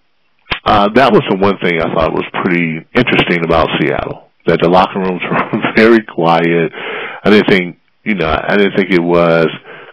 uh, 0.65 0.89
that 0.93 1.11
was 1.11 1.23
the 1.29 1.37
one 1.37 1.57
thing 1.63 1.81
I 1.81 1.93
thought 1.93 2.13
was 2.13 2.27
pretty 2.43 2.85
interesting 2.93 3.43
about 3.43 3.69
Seattle. 3.79 4.29
That 4.45 4.59
the 4.61 4.69
locker 4.69 4.99
rooms 4.99 5.21
were 5.53 5.73
very 5.75 6.03
quiet. 6.05 6.71
I 7.23 7.29
didn't 7.29 7.49
think, 7.49 7.77
you 8.03 8.15
know, 8.15 8.29
I 8.29 8.55
didn't 8.55 8.75
think 8.77 8.91
it 8.91 9.01
was 9.01 9.47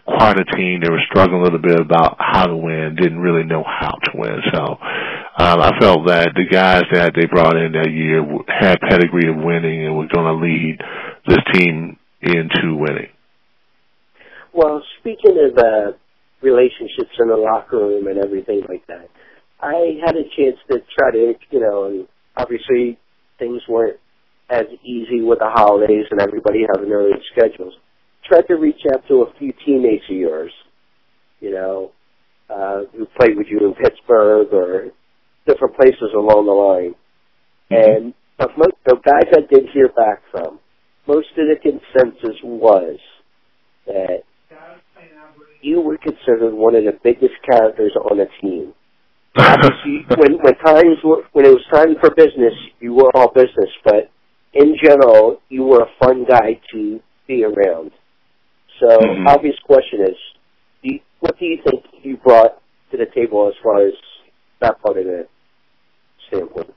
quite 0.07 0.39
a 0.39 0.45
team. 0.57 0.81
They 0.81 0.91
were 0.91 1.03
struggling 1.11 1.41
a 1.41 1.45
little 1.45 1.63
bit 1.63 1.81
about 1.81 2.17
how 2.19 2.47
to 2.47 2.57
win, 2.57 2.97
didn't 3.01 3.21
really 3.21 3.45
know 3.45 3.65
how 3.65 3.91
to 3.91 4.11
win. 4.15 4.39
So 4.53 4.61
um, 4.61 5.61
I 5.61 5.73
felt 5.81 6.07
that 6.07 6.33
the 6.35 6.47
guys 6.51 6.85
that 6.93 7.13
they 7.17 7.27
brought 7.27 7.57
in 7.57 7.73
that 7.73 7.91
year 7.91 8.23
had 8.49 8.81
pedigree 8.81 9.31
of 9.31 9.37
winning 9.37 9.87
and 9.87 9.97
were 9.97 10.09
going 10.09 10.27
to 10.27 10.45
lead 10.45 10.79
this 11.27 11.43
team 11.53 11.99
into 12.23 12.77
winning. 12.77 13.11
Well, 14.53 14.83
speaking 15.01 15.37
of 15.51 15.59
uh, 15.59 15.97
relationships 16.43 17.17
in 17.19 17.29
the 17.29 17.37
locker 17.37 17.79
room 17.79 18.07
and 18.07 18.19
everything 18.19 18.63
like 18.69 18.87
that, 18.87 19.09
I 19.61 19.99
had 20.05 20.15
a 20.15 20.25
chance 20.37 20.59
to 20.71 20.79
try 20.97 21.11
to, 21.11 21.35
you 21.51 21.61
know, 21.61 21.85
and 21.87 22.09
obviously 22.37 22.99
things 23.39 23.63
weren't 23.69 23.99
as 24.51 24.67
easy 24.85 25.23
with 25.23 25.39
the 25.39 25.49
holidays 25.49 26.05
and 26.11 26.21
everybody 26.21 26.67
having 26.73 26.91
their 26.91 27.01
own 27.01 27.19
schedules. 27.33 27.75
Tried 28.29 28.47
to 28.49 28.55
reach 28.55 28.81
out 28.93 29.07
to 29.09 29.23
a 29.23 29.39
few 29.39 29.53
teammates 29.65 30.05
of 30.11 30.17
yours, 30.17 30.53
you 31.41 31.51
know, 31.51 31.93
uh, 32.49 32.83
who 32.97 33.07
played 33.19 33.37
with 33.37 33.47
you 33.51 33.59
in 33.67 33.75
Pittsburgh 33.75 34.49
or 34.53 34.91
different 35.47 35.77
places 35.77 36.11
along 36.15 36.47
the 36.47 36.53
line. 36.53 36.95
Mm-hmm. 37.71 38.05
And 38.05 38.15
the, 38.39 38.73
the 38.87 38.97
guys 39.05 39.33
I 39.33 39.41
did 39.53 39.69
hear 39.73 39.89
back 39.89 40.23
from, 40.31 40.59
most 41.07 41.29
of 41.37 41.47
the 41.49 41.57
consensus 41.61 42.41
was 42.43 42.99
that 43.87 44.23
you 45.61 45.81
were 45.81 45.99
considered 45.99 46.55
one 46.55 46.75
of 46.75 46.85
the 46.85 46.99
biggest 47.03 47.35
characters 47.49 47.93
on 48.11 48.19
the 48.19 48.27
team. 48.41 48.75
Obviously, 49.37 50.07
when 50.17 50.39
when 50.43 50.55
times 50.65 50.99
were, 51.03 51.25
when 51.33 51.47
it 51.47 51.51
was 51.51 51.65
time 51.73 51.97
for 52.01 52.11
business, 52.15 52.55
you 52.81 52.95
were 52.95 53.11
all 53.15 53.33
business. 53.33 53.71
But 53.85 54.11
in 54.53 54.77
general, 54.83 55.41
you 55.49 55.65
were 55.65 55.83
a 55.83 56.05
fun 56.05 56.25
guy 56.29 56.61
to 56.73 57.01
be 57.27 57.45
around. 57.45 57.93
So, 58.81 58.89
mm-hmm. 58.99 59.27
obvious 59.27 59.57
question 59.65 60.03
is, 60.03 60.17
do 60.83 60.95
you, 60.95 61.01
what 61.21 61.39
do 61.39 61.45
you 61.47 61.59
think 61.65 61.85
you 62.03 62.17
brought 62.17 62.61
to 62.91 62.97
the 62.97 63.07
table 63.15 63.49
as 63.49 63.55
far 63.63 63.87
as 63.87 63.95
that 64.61 64.81
part 64.83 64.99
of 64.99 65.05
the 65.05 65.27
standpoint? 66.29 66.75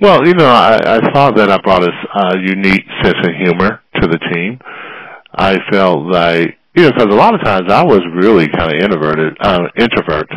Well, 0.00 0.26
you 0.26 0.34
know, 0.34 0.46
I, 0.46 0.96
I 0.96 1.12
thought 1.12 1.36
that 1.36 1.50
I 1.50 1.58
brought 1.62 1.84
a 1.84 1.92
uh, 2.14 2.34
unique 2.40 2.84
sense 3.02 3.18
of 3.24 3.34
humor 3.38 3.82
to 4.00 4.08
the 4.08 4.18
team. 4.32 4.58
I 5.34 5.58
felt 5.70 6.06
like 6.06 6.58
you 6.74 6.84
know, 6.84 6.90
because 6.90 7.12
a 7.12 7.16
lot 7.16 7.34
of 7.34 7.42
times 7.42 7.70
I 7.70 7.84
was 7.84 8.00
really 8.14 8.48
kind 8.48 8.74
of 8.74 8.82
introverted, 8.82 9.36
uh, 9.40 9.68
introvert, 9.76 10.28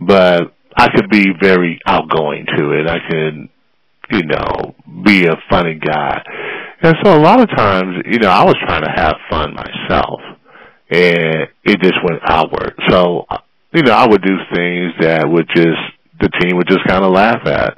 but 0.00 0.54
I 0.76 0.88
could 0.94 1.08
be 1.10 1.30
very 1.40 1.80
outgoing 1.86 2.46
to 2.56 2.72
it. 2.72 2.88
I 2.88 2.98
could, 3.08 3.48
you 4.10 4.22
know, 4.26 4.74
be 5.04 5.26
a 5.26 5.36
funny 5.50 5.74
guy. 5.74 6.22
And 6.80 6.94
so 7.02 7.16
a 7.16 7.20
lot 7.20 7.40
of 7.40 7.48
times, 7.56 8.04
you 8.06 8.18
know, 8.18 8.30
I 8.30 8.44
was 8.44 8.54
trying 8.66 8.82
to 8.82 8.90
have 8.94 9.16
fun 9.28 9.54
myself 9.54 10.20
and 10.90 11.48
it 11.64 11.80
just 11.82 11.98
went 12.04 12.20
outward. 12.24 12.74
So, 12.88 13.26
you 13.74 13.82
know, 13.82 13.92
I 13.92 14.06
would 14.06 14.22
do 14.22 14.36
things 14.54 14.92
that 15.00 15.28
would 15.28 15.48
just, 15.54 15.80
the 16.20 16.28
team 16.40 16.56
would 16.56 16.68
just 16.68 16.86
kind 16.86 17.04
of 17.04 17.12
laugh 17.12 17.46
at. 17.46 17.76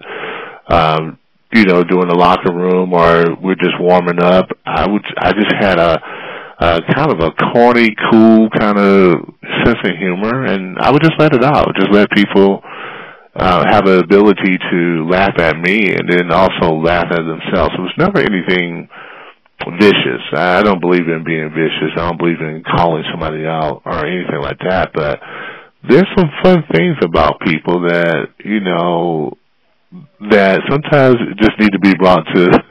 Um, 0.73 1.19
you 1.53 1.65
know, 1.65 1.83
doing 1.83 2.07
the 2.07 2.15
locker 2.15 2.55
room 2.55 2.93
or 2.93 3.25
we're 3.43 3.57
just 3.57 3.81
warming 3.81 4.23
up. 4.23 4.47
I 4.65 4.89
would, 4.89 5.03
I 5.19 5.33
just 5.33 5.53
had 5.59 5.79
a, 5.79 5.99
uh, 6.61 6.81
kind 6.95 7.11
of 7.11 7.21
a 7.21 7.33
corny, 7.53 7.97
cool 8.11 8.51
kind 8.51 8.79
of 8.79 9.15
sense 9.65 9.79
of 9.83 9.97
humor, 9.99 10.45
and 10.45 10.79
I 10.79 10.91
would 10.93 11.03
just 11.03 11.19
let 11.19 11.35
it 11.35 11.43
out. 11.43 11.75
Just 11.75 11.91
let 11.91 12.11
people 12.11 12.63
uh, 13.35 13.65
have 13.71 13.87
an 13.87 14.01
ability 14.01 14.59
to 14.71 15.07
laugh 15.09 15.39
at 15.39 15.57
me, 15.57 15.93
and 15.95 16.09
then 16.11 16.33
also 16.33 16.75
laugh 16.75 17.07
at 17.11 17.23
themselves. 17.23 17.75
It 17.79 17.81
was 17.81 17.95
never 17.99 18.19
anything 18.19 18.89
vicious. 19.79 20.23
I 20.33 20.63
don't 20.63 20.81
believe 20.81 21.07
in 21.09 21.23
being 21.25 21.51
vicious. 21.51 21.93
I 21.97 22.09
don't 22.09 22.19
believe 22.19 22.41
in 22.41 22.65
calling 22.77 23.05
somebody 23.11 23.45
out 23.47 23.83
or 23.85 24.07
anything 24.07 24.41
like 24.41 24.59
that. 24.69 24.91
But 24.95 25.21
there's 25.89 26.09
some 26.17 26.31
fun 26.43 26.65
things 26.73 26.97
about 27.03 27.41
people 27.41 27.83
that 27.89 28.29
you 28.45 28.61
know 28.61 29.37
that 30.31 30.61
sometimes 30.69 31.17
just 31.41 31.59
need 31.59 31.73
to 31.73 31.79
be 31.79 31.95
brought 31.99 32.23
to 32.35 32.47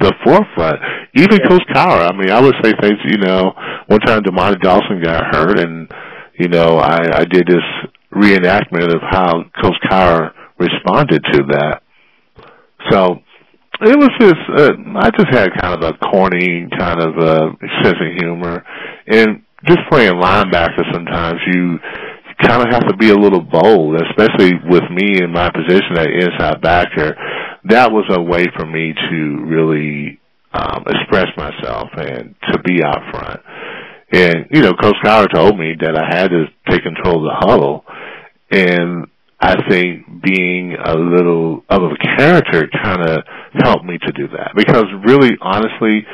the 0.00 0.12
forefront. 0.24 0.80
Even 1.14 1.38
Coach 1.48 1.62
Cowher, 1.74 2.08
I 2.08 2.16
mean, 2.16 2.30
I 2.30 2.40
would 2.40 2.54
say 2.62 2.72
things, 2.80 2.98
you 3.04 3.18
know, 3.18 3.52
one 3.86 4.00
time 4.00 4.22
Dermontti 4.22 4.60
Dawson 4.60 5.02
got 5.02 5.34
hurt 5.34 5.58
and, 5.58 5.90
you 6.38 6.48
know, 6.48 6.78
I, 6.78 7.20
I 7.20 7.24
did 7.24 7.46
this 7.46 7.64
reenactment 8.14 8.94
of 8.94 9.00
how 9.02 9.44
Coach 9.62 9.76
Cowher 9.90 10.32
responded 10.58 11.22
to 11.32 11.42
that. 11.50 11.82
So 12.90 13.18
it 13.80 13.96
was 13.96 14.10
just, 14.18 14.34
uh, 14.56 14.72
I 14.96 15.10
just 15.10 15.28
had 15.30 15.50
kind 15.60 15.82
of 15.82 15.94
a 15.94 15.98
corny 15.98 16.68
kind 16.78 17.00
of 17.00 17.18
uh, 17.18 17.50
sense 17.82 17.96
of 18.00 18.16
humor. 18.18 18.64
And 19.06 19.42
just 19.66 19.80
playing 19.90 20.14
linebacker 20.14 20.84
sometimes 20.92 21.40
you, 21.52 21.78
kind 22.42 22.62
of 22.62 22.68
have 22.70 22.86
to 22.86 22.96
be 22.96 23.10
a 23.10 23.14
little 23.14 23.42
bold, 23.42 23.96
especially 23.96 24.52
with 24.70 24.84
me 24.90 25.22
in 25.22 25.32
my 25.32 25.50
position 25.50 25.98
at 25.98 26.06
inside 26.06 26.60
backer. 26.62 27.16
That 27.64 27.90
was 27.90 28.04
a 28.10 28.22
way 28.22 28.46
for 28.56 28.64
me 28.64 28.94
to 28.94 29.44
really 29.44 30.20
um, 30.52 30.84
express 30.86 31.26
myself 31.36 31.88
and 31.96 32.34
to 32.52 32.62
be 32.62 32.82
out 32.82 33.02
front. 33.10 33.40
And 34.12 34.46
you 34.50 34.62
know, 34.62 34.72
Coach 34.72 34.96
Cowher 35.04 35.26
told 35.32 35.58
me 35.58 35.74
that 35.80 35.96
I 35.96 36.06
had 36.08 36.28
to 36.28 36.46
take 36.70 36.82
control 36.82 37.16
of 37.16 37.24
the 37.24 37.46
huddle, 37.46 37.84
and 38.50 39.06
I 39.40 39.54
think 39.68 40.22
being 40.22 40.74
a 40.74 40.94
little 40.94 41.62
of 41.68 41.82
a 41.82 42.16
character 42.16 42.68
kind 42.82 43.02
of 43.08 43.22
helped 43.62 43.84
me 43.84 43.98
to 43.98 44.12
do 44.12 44.28
that. 44.28 44.52
Because 44.56 44.86
really, 45.06 45.36
honestly, 45.40 46.04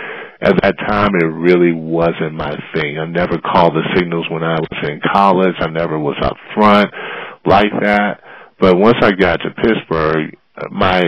at 0.42 0.54
that 0.62 0.76
time 0.86 1.10
it 1.20 1.26
really 1.26 1.72
wasn't 1.72 2.34
my 2.34 2.52
thing. 2.74 2.98
I 2.98 3.06
never 3.06 3.38
called 3.38 3.74
the 3.74 3.84
signals 3.96 4.26
when 4.30 4.42
I 4.42 4.60
was 4.60 4.90
in 4.90 5.00
college. 5.12 5.54
I 5.58 5.68
never 5.68 5.98
was 5.98 6.16
up 6.22 6.36
front 6.54 6.90
like 7.46 7.72
that. 7.80 8.20
But 8.60 8.76
once 8.76 8.96
I 9.00 9.12
got 9.12 9.36
to 9.36 9.50
Pittsburgh, 9.50 10.36
my 10.70 11.02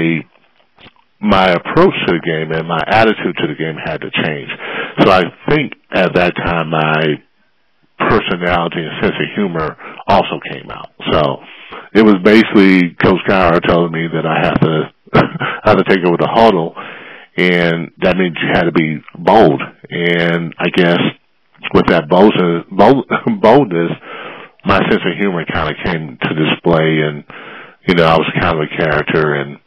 my 1.18 1.48
approach 1.48 1.94
to 2.06 2.12
the 2.12 2.20
game 2.24 2.52
and 2.52 2.68
my 2.68 2.82
attitude 2.86 3.36
to 3.40 3.46
the 3.48 3.54
game 3.54 3.76
had 3.82 4.00
to 4.02 4.10
change. 4.10 4.50
So 5.00 5.10
I 5.10 5.22
think 5.48 5.72
at 5.92 6.14
that 6.14 6.34
time 6.36 6.70
my 6.70 7.22
personality 7.98 8.84
and 8.84 8.92
sense 9.02 9.16
of 9.16 9.28
humor 9.34 9.76
also 10.08 10.40
came 10.52 10.70
out. 10.70 10.90
So 11.12 11.36
it 11.94 12.02
was 12.04 12.16
basically 12.22 12.94
Coach 13.02 13.20
Cowher 13.28 13.60
telling 13.66 13.92
me 13.92 14.06
that 14.12 14.26
I 14.26 14.46
have 14.46 14.60
to 14.60 14.92
I 15.14 15.70
have 15.70 15.78
to 15.78 15.84
take 15.84 16.04
over 16.04 16.16
the 16.16 16.28
huddle 16.30 16.74
and 17.36 17.92
that 18.00 18.16
means 18.16 18.36
you 18.40 18.48
had 18.52 18.64
to 18.64 18.72
be 18.72 18.96
bold. 19.18 19.60
And 19.90 20.54
I 20.58 20.68
guess 20.74 20.98
with 21.74 21.86
that 21.88 22.08
boldness, 22.08 22.64
bold, 22.70 23.04
boldness, 23.40 23.92
my 24.64 24.78
sense 24.90 25.02
of 25.04 25.18
humor 25.18 25.44
kind 25.52 25.70
of 25.70 25.76
came 25.84 26.18
to 26.20 26.34
display, 26.34 27.00
and 27.04 27.24
you 27.86 27.94
know, 27.94 28.04
I 28.04 28.16
was 28.16 28.26
kind 28.40 28.56
of 28.56 28.64
a 28.64 28.76
character, 28.76 29.34
and 29.34 29.58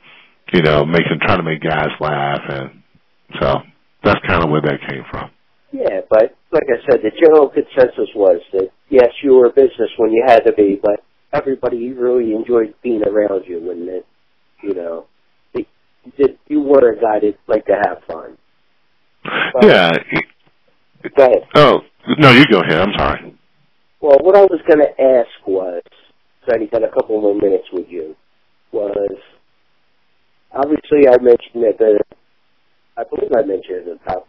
you 0.51 0.61
know, 0.61 0.85
making 0.85 1.19
trying 1.21 1.37
to 1.37 1.43
make 1.43 1.61
guys 1.61 1.89
laugh, 2.01 2.41
and 2.49 2.83
so 3.39 3.55
that's 4.03 4.19
kind 4.27 4.43
of 4.43 4.49
where 4.49 4.61
that 4.61 4.79
came 4.89 5.03
from. 5.09 5.29
Yeah, 5.71 6.01
but 6.09 6.35
like 6.51 6.63
I 6.67 6.81
said, 6.89 7.01
the 7.03 7.11
general 7.21 7.49
consensus 7.49 8.09
was 8.15 8.41
that 8.53 8.69
yes, 8.89 9.09
you 9.23 9.35
were 9.35 9.47
a 9.47 9.53
business 9.53 9.89
when 9.97 10.11
you 10.11 10.23
had 10.25 10.39
to 10.41 10.53
be, 10.53 10.79
but 10.81 11.03
everybody 11.31 11.91
really 11.93 12.33
enjoyed 12.33 12.73
being 12.81 13.03
around 13.03 13.43
you, 13.47 13.71
and 13.71 13.87
that 13.87 14.03
you 14.63 14.73
know 14.73 15.05
that 16.17 16.37
you 16.47 16.61
were 16.61 16.91
a 16.91 16.95
guy 16.95 17.19
that 17.19 17.35
liked 17.47 17.67
to 17.67 17.75
have 17.75 18.03
fun. 18.07 18.37
But, 19.53 19.65
yeah. 19.65 19.91
Go 21.15 21.23
ahead. 21.23 21.43
Oh 21.55 21.81
no, 22.17 22.31
you 22.31 22.45
go 22.49 22.61
ahead. 22.61 22.79
I'm 22.79 22.93
sorry. 22.97 23.35
Well, 24.01 24.17
what 24.21 24.35
I 24.35 24.41
was 24.41 24.61
going 24.65 24.79
to 24.79 25.01
ask 25.01 25.45
was, 25.45 25.81
so 26.45 26.55
I 26.55 26.65
got 26.65 26.83
a 26.83 26.89
couple 26.89 27.21
more 27.21 27.35
minutes 27.35 27.65
with 27.71 27.87
you, 27.89 28.15
was 28.71 29.17
obviously 30.53 31.07
I 31.07 31.21
mentioned 31.21 31.63
that 31.63 31.77
the, 31.77 31.99
I 32.97 33.03
believe 33.03 33.31
I 33.37 33.45
mentioned 33.45 33.99
about 34.01 34.27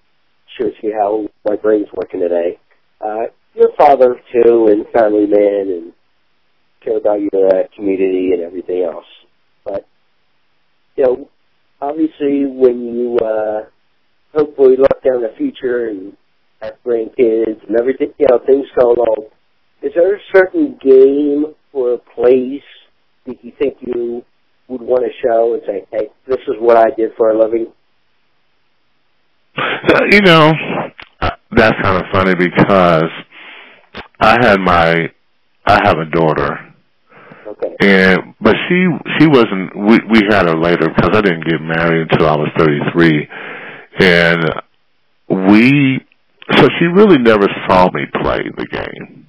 shows 0.58 0.72
you 0.82 0.94
how 0.98 1.26
my 1.48 1.56
brain's 1.56 1.88
working 1.94 2.20
today. 2.20 2.58
Uh, 3.00 3.26
you're 3.54 3.70
a 3.70 3.76
father 3.76 4.16
too, 4.32 4.68
and 4.68 4.86
family 4.92 5.26
man, 5.26 5.68
and 5.68 5.92
care 6.84 6.96
about 6.96 7.20
your 7.20 7.46
uh, 7.48 7.62
community 7.74 8.30
and 8.32 8.42
everything 8.42 8.82
else. 8.82 9.04
But 9.64 9.86
you 10.96 11.04
know, 11.04 11.28
obviously, 11.80 12.46
when 12.46 12.94
you 12.94 13.18
uh, 13.18 13.62
hopefully 14.34 14.76
look 14.76 15.02
down 15.02 15.22
the 15.22 15.34
future 15.36 15.88
and 15.88 16.16
have 16.62 16.74
grandkids 16.84 17.66
and 17.66 17.78
everything, 17.78 18.12
you 18.18 18.26
know, 18.30 18.38
things 18.46 18.66
going 18.78 18.98
on. 18.98 19.26
Is 19.82 19.92
there 19.94 20.14
a 20.14 20.20
certain 20.34 20.78
game 20.82 21.54
or 21.72 21.98
place 22.14 22.62
that 23.26 23.42
you 23.42 23.52
think 23.58 23.78
you 23.80 24.22
would 24.68 24.82
want 24.82 25.04
to 25.04 25.10
show 25.26 25.54
and 25.54 25.62
say, 25.66 25.86
"Hey, 25.90 26.08
this 26.26 26.40
is 26.46 26.56
what 26.60 26.76
I 26.76 26.90
did 26.96 27.12
for 27.16 27.30
a 27.30 27.38
living"? 27.38 27.72
You 30.10 30.20
know, 30.22 30.52
that's 31.52 31.76
kind 31.82 31.96
of 31.96 32.04
funny 32.12 32.34
because 32.34 33.10
I 34.20 34.36
had 34.40 34.60
my, 34.60 35.10
I 35.66 35.80
have 35.84 35.98
a 35.98 36.04
daughter. 36.06 36.58
Okay. 37.46 37.76
And 37.80 38.34
but 38.40 38.54
she 38.68 38.86
she 39.18 39.26
wasn't. 39.26 39.76
We 39.76 39.98
we 40.08 40.20
had 40.28 40.46
her 40.46 40.56
later 40.56 40.88
because 40.88 41.10
I 41.12 41.20
didn't 41.20 41.48
get 41.48 41.60
married 41.60 42.08
until 42.10 42.28
I 42.28 42.36
was 42.36 42.48
thirty 42.58 42.80
three, 42.92 43.28
and 44.00 44.44
we. 45.28 46.00
So 46.56 46.68
she 46.78 46.86
really 46.86 47.18
never 47.18 47.46
saw 47.68 47.88
me 47.92 48.06
play 48.22 48.40
the 48.56 48.66
game. 48.66 49.26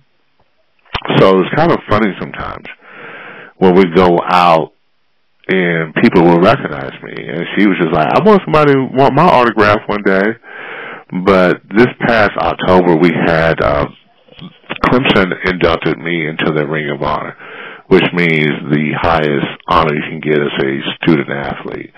So 1.18 1.40
it's 1.40 1.56
kind 1.56 1.72
of 1.72 1.80
funny 1.90 2.12
sometimes 2.20 2.66
when 3.58 3.76
we 3.76 3.86
go 3.94 4.18
out 4.28 4.74
and 5.48 5.94
people 5.96 6.24
will 6.24 6.40
recognize 6.40 6.94
me. 7.04 7.14
And 7.18 7.44
she 7.58 7.68
was 7.68 7.78
just 7.80 7.94
like, 7.94 8.08
I 8.08 8.24
want 8.24 8.42
somebody 8.46 8.74
to 8.74 8.88
want 8.94 9.14
my 9.14 9.26
autograph 9.26 9.80
one 9.88 10.04
day. 10.04 10.38
But 11.26 11.62
this 11.76 11.88
past 12.08 12.32
October, 12.38 12.96
we 12.96 13.12
had 13.26 13.62
uh, 13.62 13.86
Clemson 14.86 15.34
inducted 15.46 15.98
me 15.98 16.28
into 16.28 16.54
the 16.56 16.66
Ring 16.66 16.90
of 16.90 17.02
Honor, 17.02 17.36
which 17.88 18.06
means 18.14 18.52
the 18.72 18.92
highest 19.02 19.52
honor 19.68 19.94
you 19.94 20.02
can 20.10 20.22
get 20.22 20.40
as 20.40 20.56
a 20.64 20.80
student 21.04 21.30
athlete. 21.30 21.92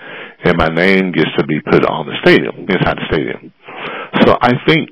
And 0.44 0.58
my 0.58 0.68
name 0.68 1.12
gets 1.12 1.30
to 1.38 1.46
be 1.46 1.60
put 1.60 1.86
on 1.86 2.06
the 2.06 2.14
stadium, 2.24 2.66
inside 2.68 2.96
the 2.96 3.06
stadium. 3.12 3.52
So 4.22 4.36
I 4.40 4.52
think 4.66 4.90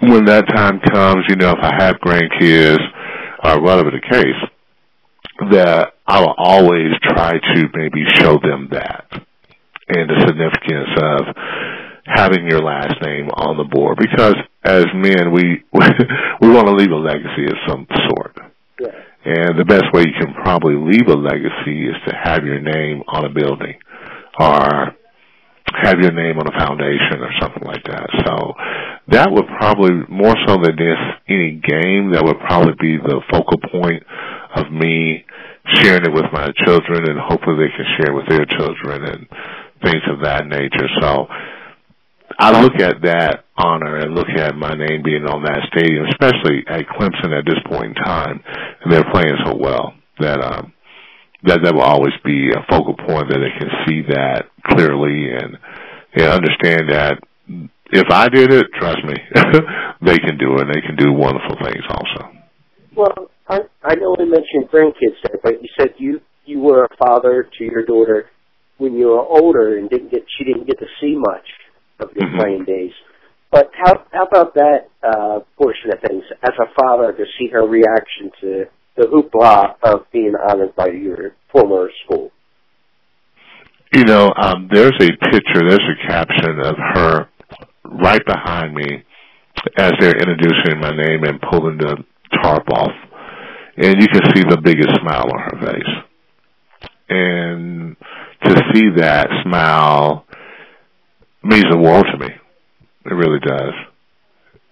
when 0.00 0.24
that 0.26 0.44
time 0.48 0.80
comes, 0.80 1.24
you 1.28 1.36
know, 1.36 1.50
if 1.50 1.58
I 1.62 1.82
have 1.82 1.96
grandkids, 1.96 2.80
or 3.42 3.60
whatever 3.60 3.90
the 3.90 4.00
case, 4.00 4.36
that 5.50 5.94
I 6.06 6.20
will 6.20 6.34
always 6.36 6.92
try 7.02 7.32
to 7.32 7.68
maybe 7.74 8.04
show 8.20 8.38
them 8.42 8.68
that 8.72 9.06
and 9.88 10.08
the 10.08 10.20
significance 10.26 10.90
of 11.02 11.20
having 12.04 12.46
your 12.48 12.60
last 12.60 12.94
name 13.02 13.28
on 13.34 13.56
the 13.56 13.64
board 13.64 13.98
because 13.98 14.34
as 14.64 14.86
men 14.94 15.32
we 15.32 15.62
we 16.40 16.48
want 16.48 16.66
to 16.66 16.74
leave 16.74 16.90
a 16.90 16.96
legacy 16.96 17.44
of 17.46 17.56
some 17.68 17.86
sort. 18.08 18.36
Yeah. 18.78 18.88
And 19.24 19.58
the 19.58 19.64
best 19.64 19.84
way 19.92 20.02
you 20.02 20.16
can 20.18 20.34
probably 20.34 20.74
leave 20.74 21.08
a 21.08 21.16
legacy 21.16 21.86
is 21.86 21.96
to 22.08 22.14
have 22.16 22.44
your 22.44 22.60
name 22.60 23.02
on 23.08 23.24
a 23.24 23.30
building 23.30 23.78
or 24.38 24.96
have 25.82 26.00
your 26.00 26.12
name 26.12 26.38
on 26.38 26.46
a 26.48 26.58
foundation 26.58 27.20
or 27.20 27.30
something 27.40 27.62
like 27.62 27.84
that. 27.84 28.08
So 28.26 28.54
that 29.08 29.30
would 29.30 29.46
probably 29.58 30.02
more 30.08 30.34
so 30.46 30.56
than 30.58 30.76
this 30.76 31.00
any 31.28 31.60
game 31.62 32.12
that 32.12 32.22
would 32.24 32.38
probably 32.40 32.74
be 32.80 32.96
the 32.96 33.20
focal 33.30 33.58
point 33.70 34.02
of 34.56 34.72
me 34.72 35.24
sharing 35.82 36.04
it 36.04 36.12
with 36.12 36.26
my 36.32 36.48
children 36.64 37.08
and 37.08 37.18
hopefully 37.18 37.66
they 37.66 37.76
can 37.76 37.86
share 37.98 38.14
with 38.14 38.26
their 38.28 38.44
children 38.46 39.04
and 39.04 39.28
things 39.82 40.02
of 40.10 40.22
that 40.22 40.46
nature. 40.46 40.88
So 41.00 41.26
I 42.38 42.60
look 42.60 42.74
at 42.80 43.02
that 43.02 43.44
honor 43.56 43.96
and 43.96 44.14
look 44.14 44.28
at 44.28 44.56
my 44.56 44.72
name 44.74 45.02
being 45.02 45.26
on 45.26 45.42
that 45.44 45.68
stadium, 45.72 46.06
especially 46.06 46.64
at 46.68 46.86
Clemson 46.88 47.36
at 47.36 47.44
this 47.44 47.60
point 47.66 47.96
in 47.96 48.04
time, 48.04 48.40
and 48.82 48.92
they're 48.92 49.10
playing 49.12 49.36
so 49.44 49.56
well 49.56 49.94
that 50.18 50.40
um 50.40 50.72
that 51.44 51.60
that 51.62 51.74
will 51.74 51.82
always 51.82 52.12
be 52.24 52.50
a 52.50 52.64
focal 52.68 52.94
point 52.94 53.28
that 53.30 53.40
they 53.40 53.58
can 53.58 53.70
see 53.86 54.02
that 54.08 54.46
clearly 54.68 55.32
and 55.32 55.56
and 56.14 56.24
understand 56.24 56.90
that 56.90 57.18
if 57.92 58.06
I 58.10 58.28
did 58.28 58.52
it, 58.52 58.66
trust 58.78 58.98
me, 59.04 59.14
they 60.02 60.18
can 60.18 60.38
do 60.38 60.54
it. 60.58 60.66
They 60.72 60.80
can 60.80 60.96
do 60.96 61.12
wonderful 61.12 61.56
things 61.62 61.84
also. 61.90 62.30
Well, 62.94 63.29
I 63.50 63.58
I 63.82 63.94
know 63.96 64.14
we 64.18 64.24
mentioned 64.26 64.70
grandkids 64.72 65.18
there, 65.24 65.40
but 65.42 65.60
you 65.60 65.68
said 65.78 65.94
you 65.98 66.20
you 66.46 66.60
were 66.60 66.84
a 66.84 66.96
father 66.96 67.48
to 67.58 67.64
your 67.64 67.84
daughter 67.84 68.30
when 68.78 68.94
you 68.94 69.08
were 69.08 69.20
older 69.20 69.76
and 69.76 69.90
didn't 69.90 70.10
get 70.10 70.24
she 70.38 70.44
didn't 70.44 70.66
get 70.66 70.78
to 70.78 70.86
see 71.00 71.16
much 71.16 71.46
of 71.98 72.10
your 72.14 72.28
Mhm. 72.28 72.38
playing 72.38 72.64
days. 72.64 72.92
But 73.50 73.70
how 73.74 74.04
how 74.12 74.24
about 74.24 74.54
that 74.54 74.88
uh, 75.02 75.40
portion 75.58 75.92
of 75.92 76.00
things 76.00 76.24
as 76.42 76.54
a 76.58 76.66
father 76.80 77.12
to 77.12 77.24
see 77.38 77.48
her 77.48 77.66
reaction 77.66 78.30
to 78.40 78.66
the 78.96 79.06
hoopla 79.08 79.74
of 79.82 80.10
being 80.12 80.34
honored 80.36 80.74
by 80.76 80.88
your 80.88 81.34
former 81.50 81.90
school? 82.04 82.30
You 83.92 84.04
know, 84.04 84.32
um, 84.36 84.68
there's 84.72 84.94
a 85.00 85.10
picture, 85.32 85.68
there's 85.68 85.88
a 85.98 86.06
caption 86.06 86.60
of 86.60 86.76
her 86.78 87.28
right 87.84 88.24
behind 88.24 88.74
me 88.74 89.02
as 89.76 89.92
they're 89.98 90.16
introducing 90.16 90.78
my 90.80 90.90
name 90.90 91.24
and 91.24 91.40
pulling 91.50 91.78
the 91.78 92.04
tarp 92.40 92.70
off. 92.70 92.92
And 93.82 94.00
you 94.00 94.08
can 94.08 94.22
see 94.34 94.42
the 94.42 94.60
biggest 94.62 94.90
smile 95.00 95.24
on 95.24 95.40
her 95.40 95.72
face. 95.72 95.94
And 97.08 97.96
to 98.44 98.62
see 98.72 98.90
that 98.96 99.28
smile 99.42 100.26
means 101.42 101.64
the 101.70 101.78
world 101.78 102.04
to 102.12 102.18
me. 102.18 102.28
It 103.06 103.14
really 103.14 103.40
does. 103.40 103.72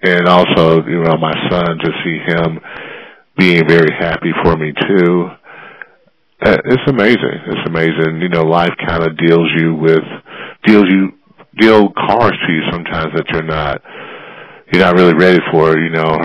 And 0.02 0.28
also, 0.28 0.84
you 0.86 1.02
know, 1.02 1.16
my 1.16 1.32
son, 1.50 1.78
to 1.78 1.90
see 2.04 2.18
him 2.18 2.60
being 3.38 3.66
very 3.66 3.90
happy 3.98 4.30
for 4.44 4.56
me 4.56 4.72
too. 4.72 5.28
Uh, 6.44 6.58
It's 6.66 6.86
amazing. 6.88 7.38
It's 7.46 7.66
amazing. 7.66 8.20
You 8.20 8.28
know, 8.28 8.42
life 8.42 8.74
kind 8.86 9.02
of 9.02 9.16
deals 9.16 9.48
you 9.56 9.74
with 9.74 10.04
deals 10.66 10.84
you 10.90 11.12
deal 11.58 11.88
cards 11.90 12.36
to 12.46 12.52
you 12.52 12.62
sometimes 12.70 13.08
that 13.16 13.24
you're 13.32 13.42
not 13.42 13.82
you're 14.72 14.84
not 14.84 14.94
really 14.94 15.14
ready 15.14 15.40
for. 15.50 15.78
You 15.78 15.90
know, 15.90 16.18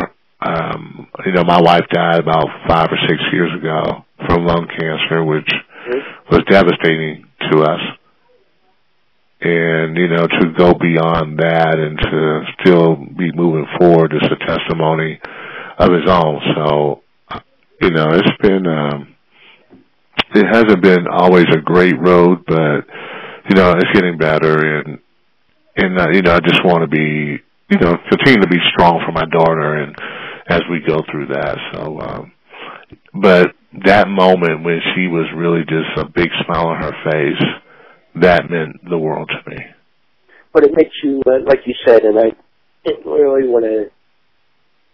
um, 0.46 1.08
you 1.26 1.32
know, 1.32 1.44
my 1.44 1.62
wife 1.62 1.84
died 1.92 2.20
about 2.20 2.48
five 2.68 2.88
or 2.92 2.98
six 3.08 3.22
years 3.32 3.52
ago 3.60 4.06
from 4.28 4.46
lung 4.46 4.68
cancer, 4.68 5.24
which 5.24 5.50
was 6.32 6.42
devastating 6.50 7.26
to 7.52 7.62
us. 7.62 7.80
And 9.42 9.98
you 9.98 10.08
know, 10.08 10.26
to 10.28 10.54
go 10.58 10.74
beyond 10.74 11.40
that 11.40 11.78
and 11.78 11.98
to 11.98 12.42
still 12.62 12.96
be 12.96 13.32
moving 13.34 13.68
forward 13.78 14.14
is 14.14 14.30
a 14.32 14.46
testimony 14.46 15.20
of 15.78 15.92
his 15.92 16.10
own. 16.10 16.40
So, 16.56 17.02
you 17.82 17.92
know, 17.92 18.08
it's 18.12 18.38
been. 18.42 18.68
um 18.68 19.14
it 20.36 20.46
hasn't 20.48 20.82
been 20.82 21.08
always 21.08 21.46
a 21.54 21.62
great 21.62 22.00
road, 22.00 22.46
but 22.48 22.86
you 23.50 23.56
know 23.56 23.72
it's 23.72 23.92
getting 23.94 24.18
better, 24.18 24.80
and 24.80 25.00
and 25.78 26.00
uh, 26.00 26.10
you 26.12 26.22
know 26.22 26.34
I 26.34 26.40
just 26.40 26.64
want 26.66 26.82
to 26.82 26.88
be 26.88 27.38
you 27.70 27.78
know 27.80 27.98
continue 28.10 28.42
to 28.42 28.48
be 28.48 28.58
strong 28.74 29.02
for 29.06 29.12
my 29.12 29.26
daughter, 29.26 29.76
and 29.76 29.96
as 30.50 30.62
we 30.70 30.80
go 30.86 31.00
through 31.12 31.28
that. 31.28 31.58
So, 31.74 32.00
um, 32.00 32.32
but 33.14 33.48
that 33.86 34.08
moment 34.08 34.64
when 34.64 34.80
she 34.94 35.08
was 35.08 35.26
really 35.36 35.62
just 35.62 35.98
a 35.98 36.06
big 36.06 36.30
smile 36.46 36.68
on 36.68 36.82
her 36.82 36.94
face, 37.12 37.44
that 38.22 38.50
meant 38.50 38.78
the 38.90 38.98
world 38.98 39.30
to 39.30 39.50
me. 39.50 39.58
But 40.54 40.64
it 40.64 40.72
makes 40.76 40.96
you, 41.04 41.22
uh, 41.26 41.44
like 41.46 41.62
you 41.66 41.74
said, 41.86 42.04
and 42.04 42.20
I 42.20 42.32
didn't 42.86 43.06
really 43.06 43.48
want 43.48 43.66
to 43.66 43.86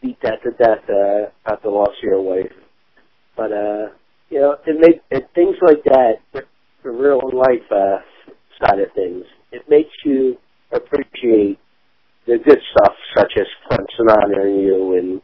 beat 0.01 0.17
that 0.23 0.41
to 0.43 0.51
death 0.51 0.83
uh, 0.89 1.31
about 1.45 1.62
the 1.63 1.69
loss 1.69 1.89
of 1.89 2.03
your 2.03 2.21
wife. 2.21 2.53
But 3.35 3.51
uh, 3.51 3.88
you 4.29 4.39
know, 4.39 4.55
it 4.65 4.79
make 4.79 5.01
it, 5.12 5.29
things 5.35 5.55
like 5.62 5.83
that, 5.85 6.13
the, 6.33 6.41
the 6.83 6.91
real 6.91 7.19
life 7.33 7.67
uh, 7.71 7.99
side 8.62 8.79
of 8.79 8.93
things, 8.95 9.25
it 9.51 9.63
makes 9.69 9.89
you 10.05 10.38
appreciate 10.71 11.59
the 12.27 12.38
good 12.38 12.59
stuff, 12.71 12.93
such 13.17 13.33
as 13.38 13.47
Clemson 13.69 14.09
honoring 14.09 14.59
you 14.59 14.97
and 14.97 15.21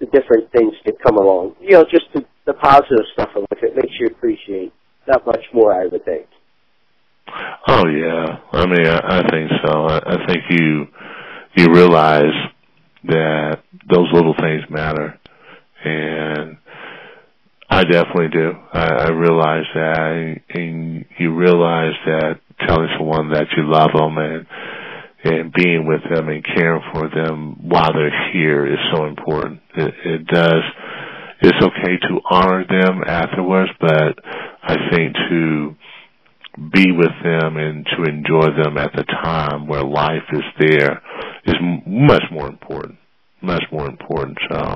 the 0.00 0.06
different 0.06 0.50
things 0.52 0.74
that 0.84 0.94
come 1.04 1.16
along. 1.16 1.56
You 1.60 1.72
know, 1.72 1.84
just 1.84 2.06
the, 2.14 2.24
the 2.46 2.54
positive 2.54 3.04
stuff 3.12 3.30
of 3.36 3.42
life. 3.50 3.62
It 3.62 3.74
makes 3.76 3.94
you 3.98 4.06
appreciate 4.06 4.72
that 5.06 5.24
much 5.26 5.44
more, 5.52 5.72
I 5.72 5.86
would 5.86 6.04
think. 6.04 6.26
Oh 7.66 7.86
yeah, 7.86 8.38
I 8.52 8.66
mean 8.66 8.86
I, 8.86 9.20
I 9.20 9.30
think 9.30 9.50
so. 9.62 9.86
I, 9.86 9.98
I 9.98 10.26
think 10.26 10.44
you 10.48 10.86
you 11.56 11.72
realize 11.72 12.32
that 13.04 13.62
those 13.88 14.08
little 14.12 14.34
things 14.40 14.62
matter, 14.70 15.18
and 15.84 16.56
I 17.68 17.84
definitely 17.84 18.28
do. 18.28 18.52
I, 18.72 18.86
I 18.86 19.08
realize 19.10 19.64
that, 19.74 20.40
and 20.54 21.04
you 21.18 21.34
realize 21.34 21.92
that 22.06 22.40
telling 22.66 22.88
someone 22.96 23.30
that 23.30 23.46
you 23.56 23.70
love 23.70 23.90
them 23.94 24.16
and 24.18 24.46
and 25.24 25.52
being 25.52 25.86
with 25.86 26.00
them 26.14 26.28
and 26.28 26.44
caring 26.44 26.82
for 26.92 27.08
them 27.08 27.68
while 27.68 27.92
they're 27.92 28.32
here 28.32 28.66
is 28.66 28.78
so 28.94 29.06
important. 29.06 29.60
It, 29.74 29.94
it 30.04 30.26
does. 30.26 30.62
It's 31.40 31.58
okay 31.62 31.96
to 32.08 32.20
honor 32.30 32.64
them 32.68 33.02
afterwards, 33.06 33.70
but 33.80 34.18
I 34.62 34.76
think 34.90 35.14
to 35.30 35.74
be 36.72 36.90
with 36.90 37.12
them 37.22 37.56
and 37.56 37.86
to 37.86 38.02
enjoy 38.04 38.46
them 38.62 38.76
at 38.78 38.92
the 38.96 39.04
time 39.04 39.66
where 39.68 39.84
life 39.84 40.26
is 40.32 40.42
there 40.58 41.00
is 41.46 41.54
much 41.86 42.24
more 42.32 42.48
important. 42.48 42.98
Much 43.40 43.62
more 43.70 43.88
important. 43.88 44.36
So, 44.50 44.74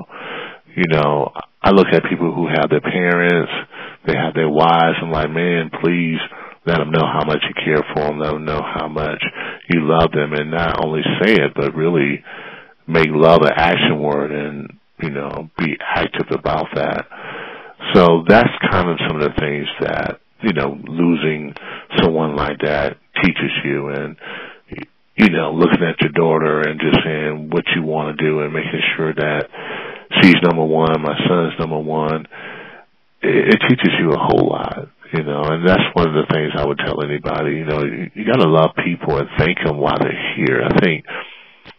you 0.75 0.85
know, 0.89 1.31
I 1.61 1.71
look 1.71 1.87
at 1.91 2.03
people 2.09 2.33
who 2.33 2.47
have 2.47 2.69
their 2.69 2.81
parents, 2.81 3.51
they 4.07 4.15
have 4.15 4.33
their 4.33 4.49
wives. 4.49 4.95
I'm 5.01 5.11
like, 5.11 5.29
man, 5.29 5.69
please 5.81 6.19
let 6.65 6.77
them 6.77 6.91
know 6.91 7.05
how 7.05 7.25
much 7.25 7.43
you 7.43 7.55
care 7.63 7.83
for 7.93 8.07
them. 8.07 8.19
Let 8.19 8.31
them 8.31 8.45
know 8.45 8.61
how 8.61 8.87
much 8.87 9.21
you 9.69 9.81
love 9.83 10.11
them, 10.11 10.33
and 10.33 10.51
not 10.51 10.83
only 10.83 11.01
say 11.21 11.33
it, 11.33 11.51
but 11.55 11.75
really 11.75 12.23
make 12.87 13.07
love 13.09 13.41
an 13.41 13.51
action 13.55 13.99
word 14.01 14.31
and 14.31 14.79
you 15.01 15.09
know 15.09 15.49
be 15.57 15.75
active 15.79 16.27
about 16.31 16.67
that. 16.75 17.05
So 17.93 18.23
that's 18.27 18.49
kind 18.71 18.89
of 18.89 18.97
some 19.07 19.17
of 19.17 19.23
the 19.23 19.39
things 19.39 19.67
that 19.81 20.19
you 20.41 20.53
know 20.53 20.79
losing 20.87 21.53
someone 22.01 22.35
like 22.35 22.59
that 22.63 22.97
teaches 23.21 23.51
you, 23.65 23.89
and 23.89 24.15
you 25.17 25.29
know 25.31 25.51
looking 25.51 25.83
at 25.83 25.99
your 25.99 26.11
daughter 26.11 26.61
and 26.61 26.79
just 26.79 27.03
saying 27.03 27.49
what 27.51 27.65
you 27.75 27.83
want 27.83 28.17
to 28.17 28.23
do 28.23 28.39
and 28.39 28.53
making 28.53 28.81
sure 28.95 29.13
that 29.13 29.49
she's 30.21 30.35
number 30.43 30.63
one, 30.63 31.01
my 31.01 31.15
son's 31.27 31.59
number 31.59 31.79
one. 31.79 32.25
It, 33.21 33.53
it 33.53 33.59
teaches 33.67 33.91
you 33.99 34.11
a 34.11 34.17
whole 34.17 34.47
lot 34.49 34.89
you 35.13 35.23
know, 35.23 35.43
and 35.43 35.67
that's 35.67 35.83
one 35.93 36.07
of 36.07 36.15
the 36.15 36.25
things 36.33 36.53
I 36.57 36.65
would 36.65 36.79
tell 36.79 37.03
anybody. 37.03 37.57
You 37.57 37.65
know, 37.65 37.83
you, 37.83 38.09
you 38.15 38.25
got 38.25 38.41
to 38.41 38.49
love 38.49 38.71
people 38.83 39.17
and 39.17 39.29
thank 39.37 39.59
them 39.63 39.77
while 39.77 39.97
they're 39.99 40.35
here. 40.35 40.63
I 40.63 40.79
think 40.79 41.05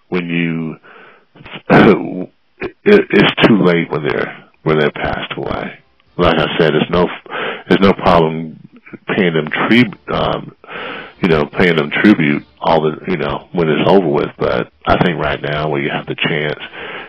when 0.09 0.27
you, 0.27 0.77
it, 2.61 3.03
it's 3.11 3.49
too 3.49 3.59
late 3.63 3.91
when 3.91 4.07
they're 4.07 4.51
when 4.63 4.79
they're 4.79 4.93
passed 4.93 5.35
away. 5.37 5.81
Like 6.17 6.37
I 6.39 6.47
said, 6.59 6.73
there's 6.75 6.91
no 6.91 7.07
there's 7.69 7.81
no 7.81 7.93
problem 7.93 8.61
paying 9.17 9.35
them 9.35 9.49
tribute, 9.51 9.99
um, 10.15 10.57
you 11.21 11.29
know, 11.29 11.45
paying 11.47 11.77
them 11.77 11.91
tribute 11.91 12.45
all 12.61 12.83
the 12.83 13.01
you 13.09 13.17
know 13.17 13.49
when 13.53 13.69
it's 13.69 13.91
over 13.91 14.09
with. 14.09 14.31
But 14.39 14.73
I 14.87 15.05
think 15.05 15.19
right 15.19 15.43
now, 15.43 15.71
when 15.71 15.83
you 15.83 15.91
have 15.91 16.07
the 16.07 16.15
chance, 16.15 16.61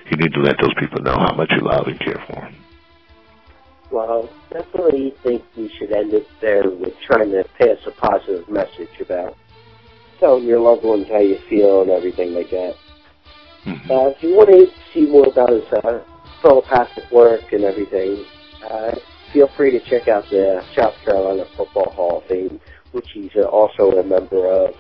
you 0.10 0.18
need 0.18 0.34
to 0.34 0.42
let 0.42 0.56
those 0.60 0.74
people 0.80 1.04
know 1.04 1.18
how 1.20 1.36
much 1.36 1.52
you 1.52 1.62
love 1.62 1.86
and 1.86 2.00
care 2.00 2.24
for 2.28 2.42
them. 2.42 2.65
Well, 3.96 4.30
definitely 4.52 5.14
think 5.24 5.42
we 5.56 5.72
should 5.80 5.94
end 5.94 6.14
it 6.14 6.28
there 6.42 6.70
with 6.70 6.94
trying 7.08 7.32
to 7.32 7.46
pass 7.58 7.78
a 7.88 7.92
positive 7.92 8.50
message 8.50 8.90
about 9.00 9.38
telling 10.20 10.44
your 10.44 10.60
loved 10.60 10.84
ones 10.84 11.08
how 11.08 11.20
you 11.20 11.38
feel 11.50 11.84
and 11.84 11.90
everything 11.92 12.34
like 12.34 12.50
that. 12.50 12.76
Mm-hmm. 13.66 13.90
Uh, 13.90 14.08
if 14.10 14.22
you 14.22 14.36
want 14.36 14.50
to 14.50 14.68
see 14.94 15.10
more 15.10 15.26
about 15.28 15.50
his 15.50 15.64
uh, 15.72 16.04
telepathic 16.42 17.10
work 17.10 17.54
and 17.54 17.64
everything, 17.64 18.26
uh, 18.70 18.96
feel 19.32 19.48
free 19.56 19.72
to 19.72 19.80
check 19.90 20.10
out 20.10 20.26
the 20.30 20.62
South 20.76 20.96
Carolina 21.06 21.46
Football 21.56 21.90
Hall 21.92 22.18
of 22.18 22.26
Fame, 22.26 22.60
which 22.92 23.08
he's 23.14 23.32
uh, 23.38 23.44
also 23.44 23.98
a 23.98 24.04
member 24.04 24.46
of, 24.46 24.76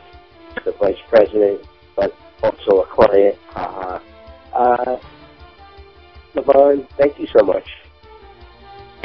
the 0.65 0.73
vice 0.73 0.97
president, 1.08 1.62
but 1.95 2.13
also 2.43 2.82
a 2.82 2.88
client. 2.88 3.36
Uh, 3.56 3.99
uh, 4.54 4.99
Levon, 6.36 6.86
thank 6.97 7.17
you 7.17 7.28
so 7.28 7.45
much. 7.45 7.63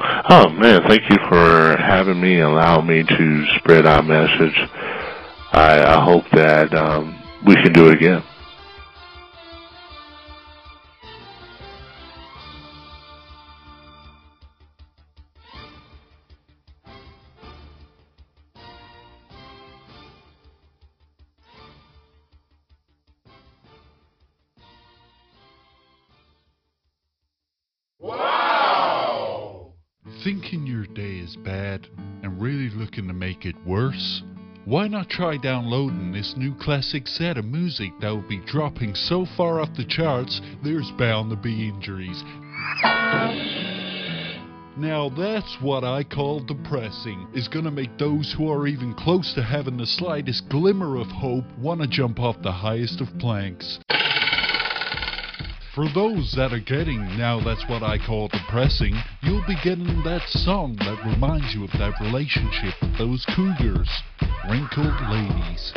Oh 0.03 0.49
man, 0.51 0.83
thank 0.89 1.03
you 1.11 1.19
for 1.29 1.77
having 1.77 2.21
me, 2.21 2.41
allowing 2.41 2.87
me 2.87 3.03
to 3.03 3.47
spread 3.59 3.87
our 3.87 4.03
message. 4.03 4.57
I, 5.53 5.83
I 5.85 6.05
hope 6.05 6.25
that 6.33 6.73
um, 6.75 7.21
we 7.45 7.55
can 7.57 7.73
do 7.73 7.89
it 7.89 7.95
again. 7.95 8.23
Thinking 30.25 30.67
your 30.67 30.85
day 30.85 31.17
is 31.17 31.35
bad 31.37 31.87
and 32.23 32.43
really 32.43 32.69
looking 32.69 33.07
to 33.07 33.15
make 33.15 33.47
it 33.47 33.55
worse? 33.65 34.23
Why 34.67 34.87
not 34.87 35.09
try 35.09 35.39
downloading 35.39 36.13
this 36.13 36.37
new 36.37 36.55
classic 36.57 37.09
set 37.09 37.39
of 37.39 37.47
music 37.47 37.93
that 38.01 38.11
will 38.11 38.29
be 38.29 38.45
dropping 38.45 38.95
so 38.95 39.25
far 39.25 39.63
off 39.63 39.75
the 39.75 39.85
charts 39.85 40.43
there's 40.63 40.91
bound 40.99 41.31
to 41.31 41.37
be 41.37 41.67
injuries. 41.67 42.23
Now 44.77 45.09
that's 45.09 45.57
what 45.63 45.85
I 45.85 46.05
call 46.05 46.41
depressing. 46.41 47.27
Is 47.33 47.49
gonna 47.49 47.71
make 47.71 47.97
those 47.97 48.35
who 48.37 48.53
are 48.53 48.67
even 48.67 48.93
close 48.93 49.33
to 49.35 49.43
having 49.43 49.79
the 49.79 49.87
slightest 49.87 50.51
glimmer 50.51 50.97
of 51.01 51.07
hope 51.07 51.47
wanna 51.59 51.87
jump 51.87 52.21
off 52.21 52.43
the 52.43 52.53
highest 52.53 53.01
of 53.01 53.09
planks. 53.19 53.79
For 55.75 55.89
those 55.89 56.35
that 56.37 56.53
are 56.53 56.59
getting 56.59 57.17
now 57.17 57.41
that's 57.41 57.67
what 57.71 57.83
I 57.83 57.97
call 57.97 58.29
depressing, 58.29 59.01
you'll 59.23 59.45
be 59.47 59.57
getting 59.63 60.03
that 60.05 60.23
song 60.29 60.77
that 60.79 61.05
reminds 61.05 61.55
you 61.55 61.65
of 61.65 61.71
that 61.73 62.01
relationship 62.01 62.75
with 62.81 62.97
those 62.99 63.25
cougars, 63.35 63.89
Wrinkled 64.49 64.95
Ladies. 65.11 65.73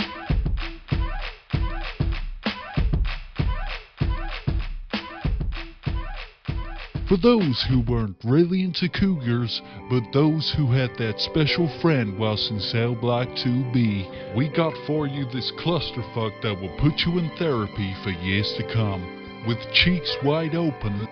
For 7.08 7.18
those 7.18 7.64
who 7.70 7.82
weren't 7.82 8.16
really 8.24 8.64
into 8.64 8.90
cougars, 8.90 9.62
but 9.90 10.02
those 10.14 10.52
who 10.58 10.72
had 10.72 10.98
that 10.98 11.20
special 11.20 11.70
friend 11.80 12.18
whilst 12.18 12.50
in 12.50 12.60
cell 12.60 12.96
block 12.96 13.28
2B, 13.28 14.36
we 14.36 14.50
got 14.50 14.74
for 14.88 15.06
you 15.06 15.26
this 15.26 15.52
clusterfuck 15.60 16.42
that 16.42 16.60
will 16.60 16.76
put 16.80 17.02
you 17.06 17.20
in 17.20 17.30
therapy 17.38 17.94
for 18.04 18.10
years 18.10 18.52
to 18.58 18.74
come 18.74 19.46
with 19.46 19.60
cheeks 19.74 20.16
wide 20.24 20.56
open. 20.56 21.08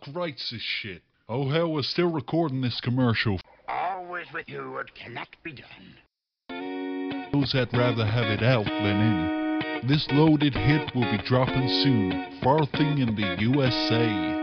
Fuck 0.00 0.14
writes 0.14 0.50
this 0.50 0.62
shit? 0.62 1.02
Oh 1.28 1.48
hell, 1.48 1.72
we're 1.72 1.82
still 1.82 2.10
recording 2.10 2.60
this 2.60 2.80
commercial. 2.80 3.40
Always 3.68 4.26
with 4.32 4.48
you, 4.48 4.78
it 4.78 4.94
cannot 4.94 5.28
be 5.42 5.52
done. 5.52 7.30
Those 7.32 7.52
that 7.52 7.72
rather 7.72 8.04
have 8.04 8.26
it 8.26 8.42
out 8.42 8.64
than 8.64 9.00
in. 9.00 9.88
This 9.88 10.06
loaded 10.10 10.54
hit 10.54 10.94
will 10.94 11.10
be 11.10 11.22
dropping 11.24 11.68
soon, 11.82 12.40
farthing 12.42 12.98
in 12.98 13.14
the 13.14 13.36
USA. 13.40 14.40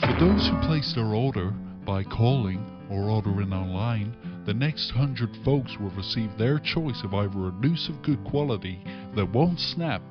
For 0.00 0.20
those 0.20 0.48
who 0.48 0.60
place 0.66 0.92
their 0.94 1.14
order 1.14 1.50
by 1.84 2.04
calling 2.04 2.64
or 2.90 3.10
ordering 3.10 3.52
online, 3.52 4.14
the 4.44 4.54
next 4.54 4.90
hundred 4.90 5.30
folks 5.44 5.76
will 5.78 5.90
receive 5.90 6.36
their 6.36 6.58
choice 6.58 7.02
of 7.02 7.14
either 7.14 7.48
a 7.48 7.52
noose 7.52 7.88
of 7.88 8.02
good 8.02 8.22
quality 8.24 8.84
that 9.16 9.32
won't 9.32 9.58
snap, 9.58 10.02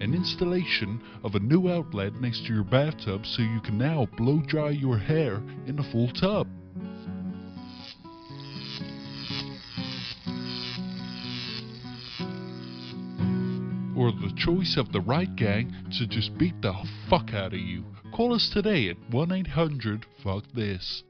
an 0.00 0.14
installation 0.14 1.02
of 1.24 1.34
a 1.34 1.40
new 1.40 1.68
outlet 1.68 2.14
next 2.14 2.46
to 2.46 2.54
your 2.54 2.64
bathtub 2.64 3.26
so 3.26 3.42
you 3.42 3.60
can 3.60 3.76
now 3.76 4.06
blow 4.16 4.40
dry 4.46 4.70
your 4.70 4.98
hair 4.98 5.42
in 5.66 5.78
a 5.78 5.92
full 5.92 6.08
tub. 6.08 6.46
Or 13.96 14.12
the 14.12 14.32
choice 14.36 14.76
of 14.76 14.92
the 14.92 15.00
right 15.00 15.34
gang 15.34 15.74
to 15.98 16.06
just 16.06 16.38
beat 16.38 16.62
the 16.62 16.72
fuck 17.10 17.34
out 17.34 17.52
of 17.52 17.58
you. 17.58 17.84
Call 18.12 18.32
us 18.32 18.48
today 18.48 18.88
at 18.88 18.96
1 19.10 19.32
800 19.32 20.06
Fuck 20.22 20.44
This. 20.54 21.02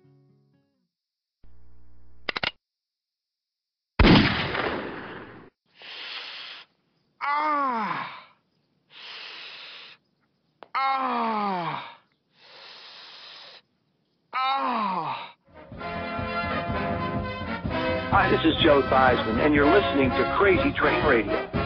This 18.31 18.45
is 18.45 18.63
Joe 18.63 18.83
Theismann, 18.83 19.41
and 19.41 19.55
you're 19.55 19.65
listening 19.65 20.11
to 20.11 20.37
Crazy 20.39 20.71
Train 20.73 21.03
Radio. 21.07 21.58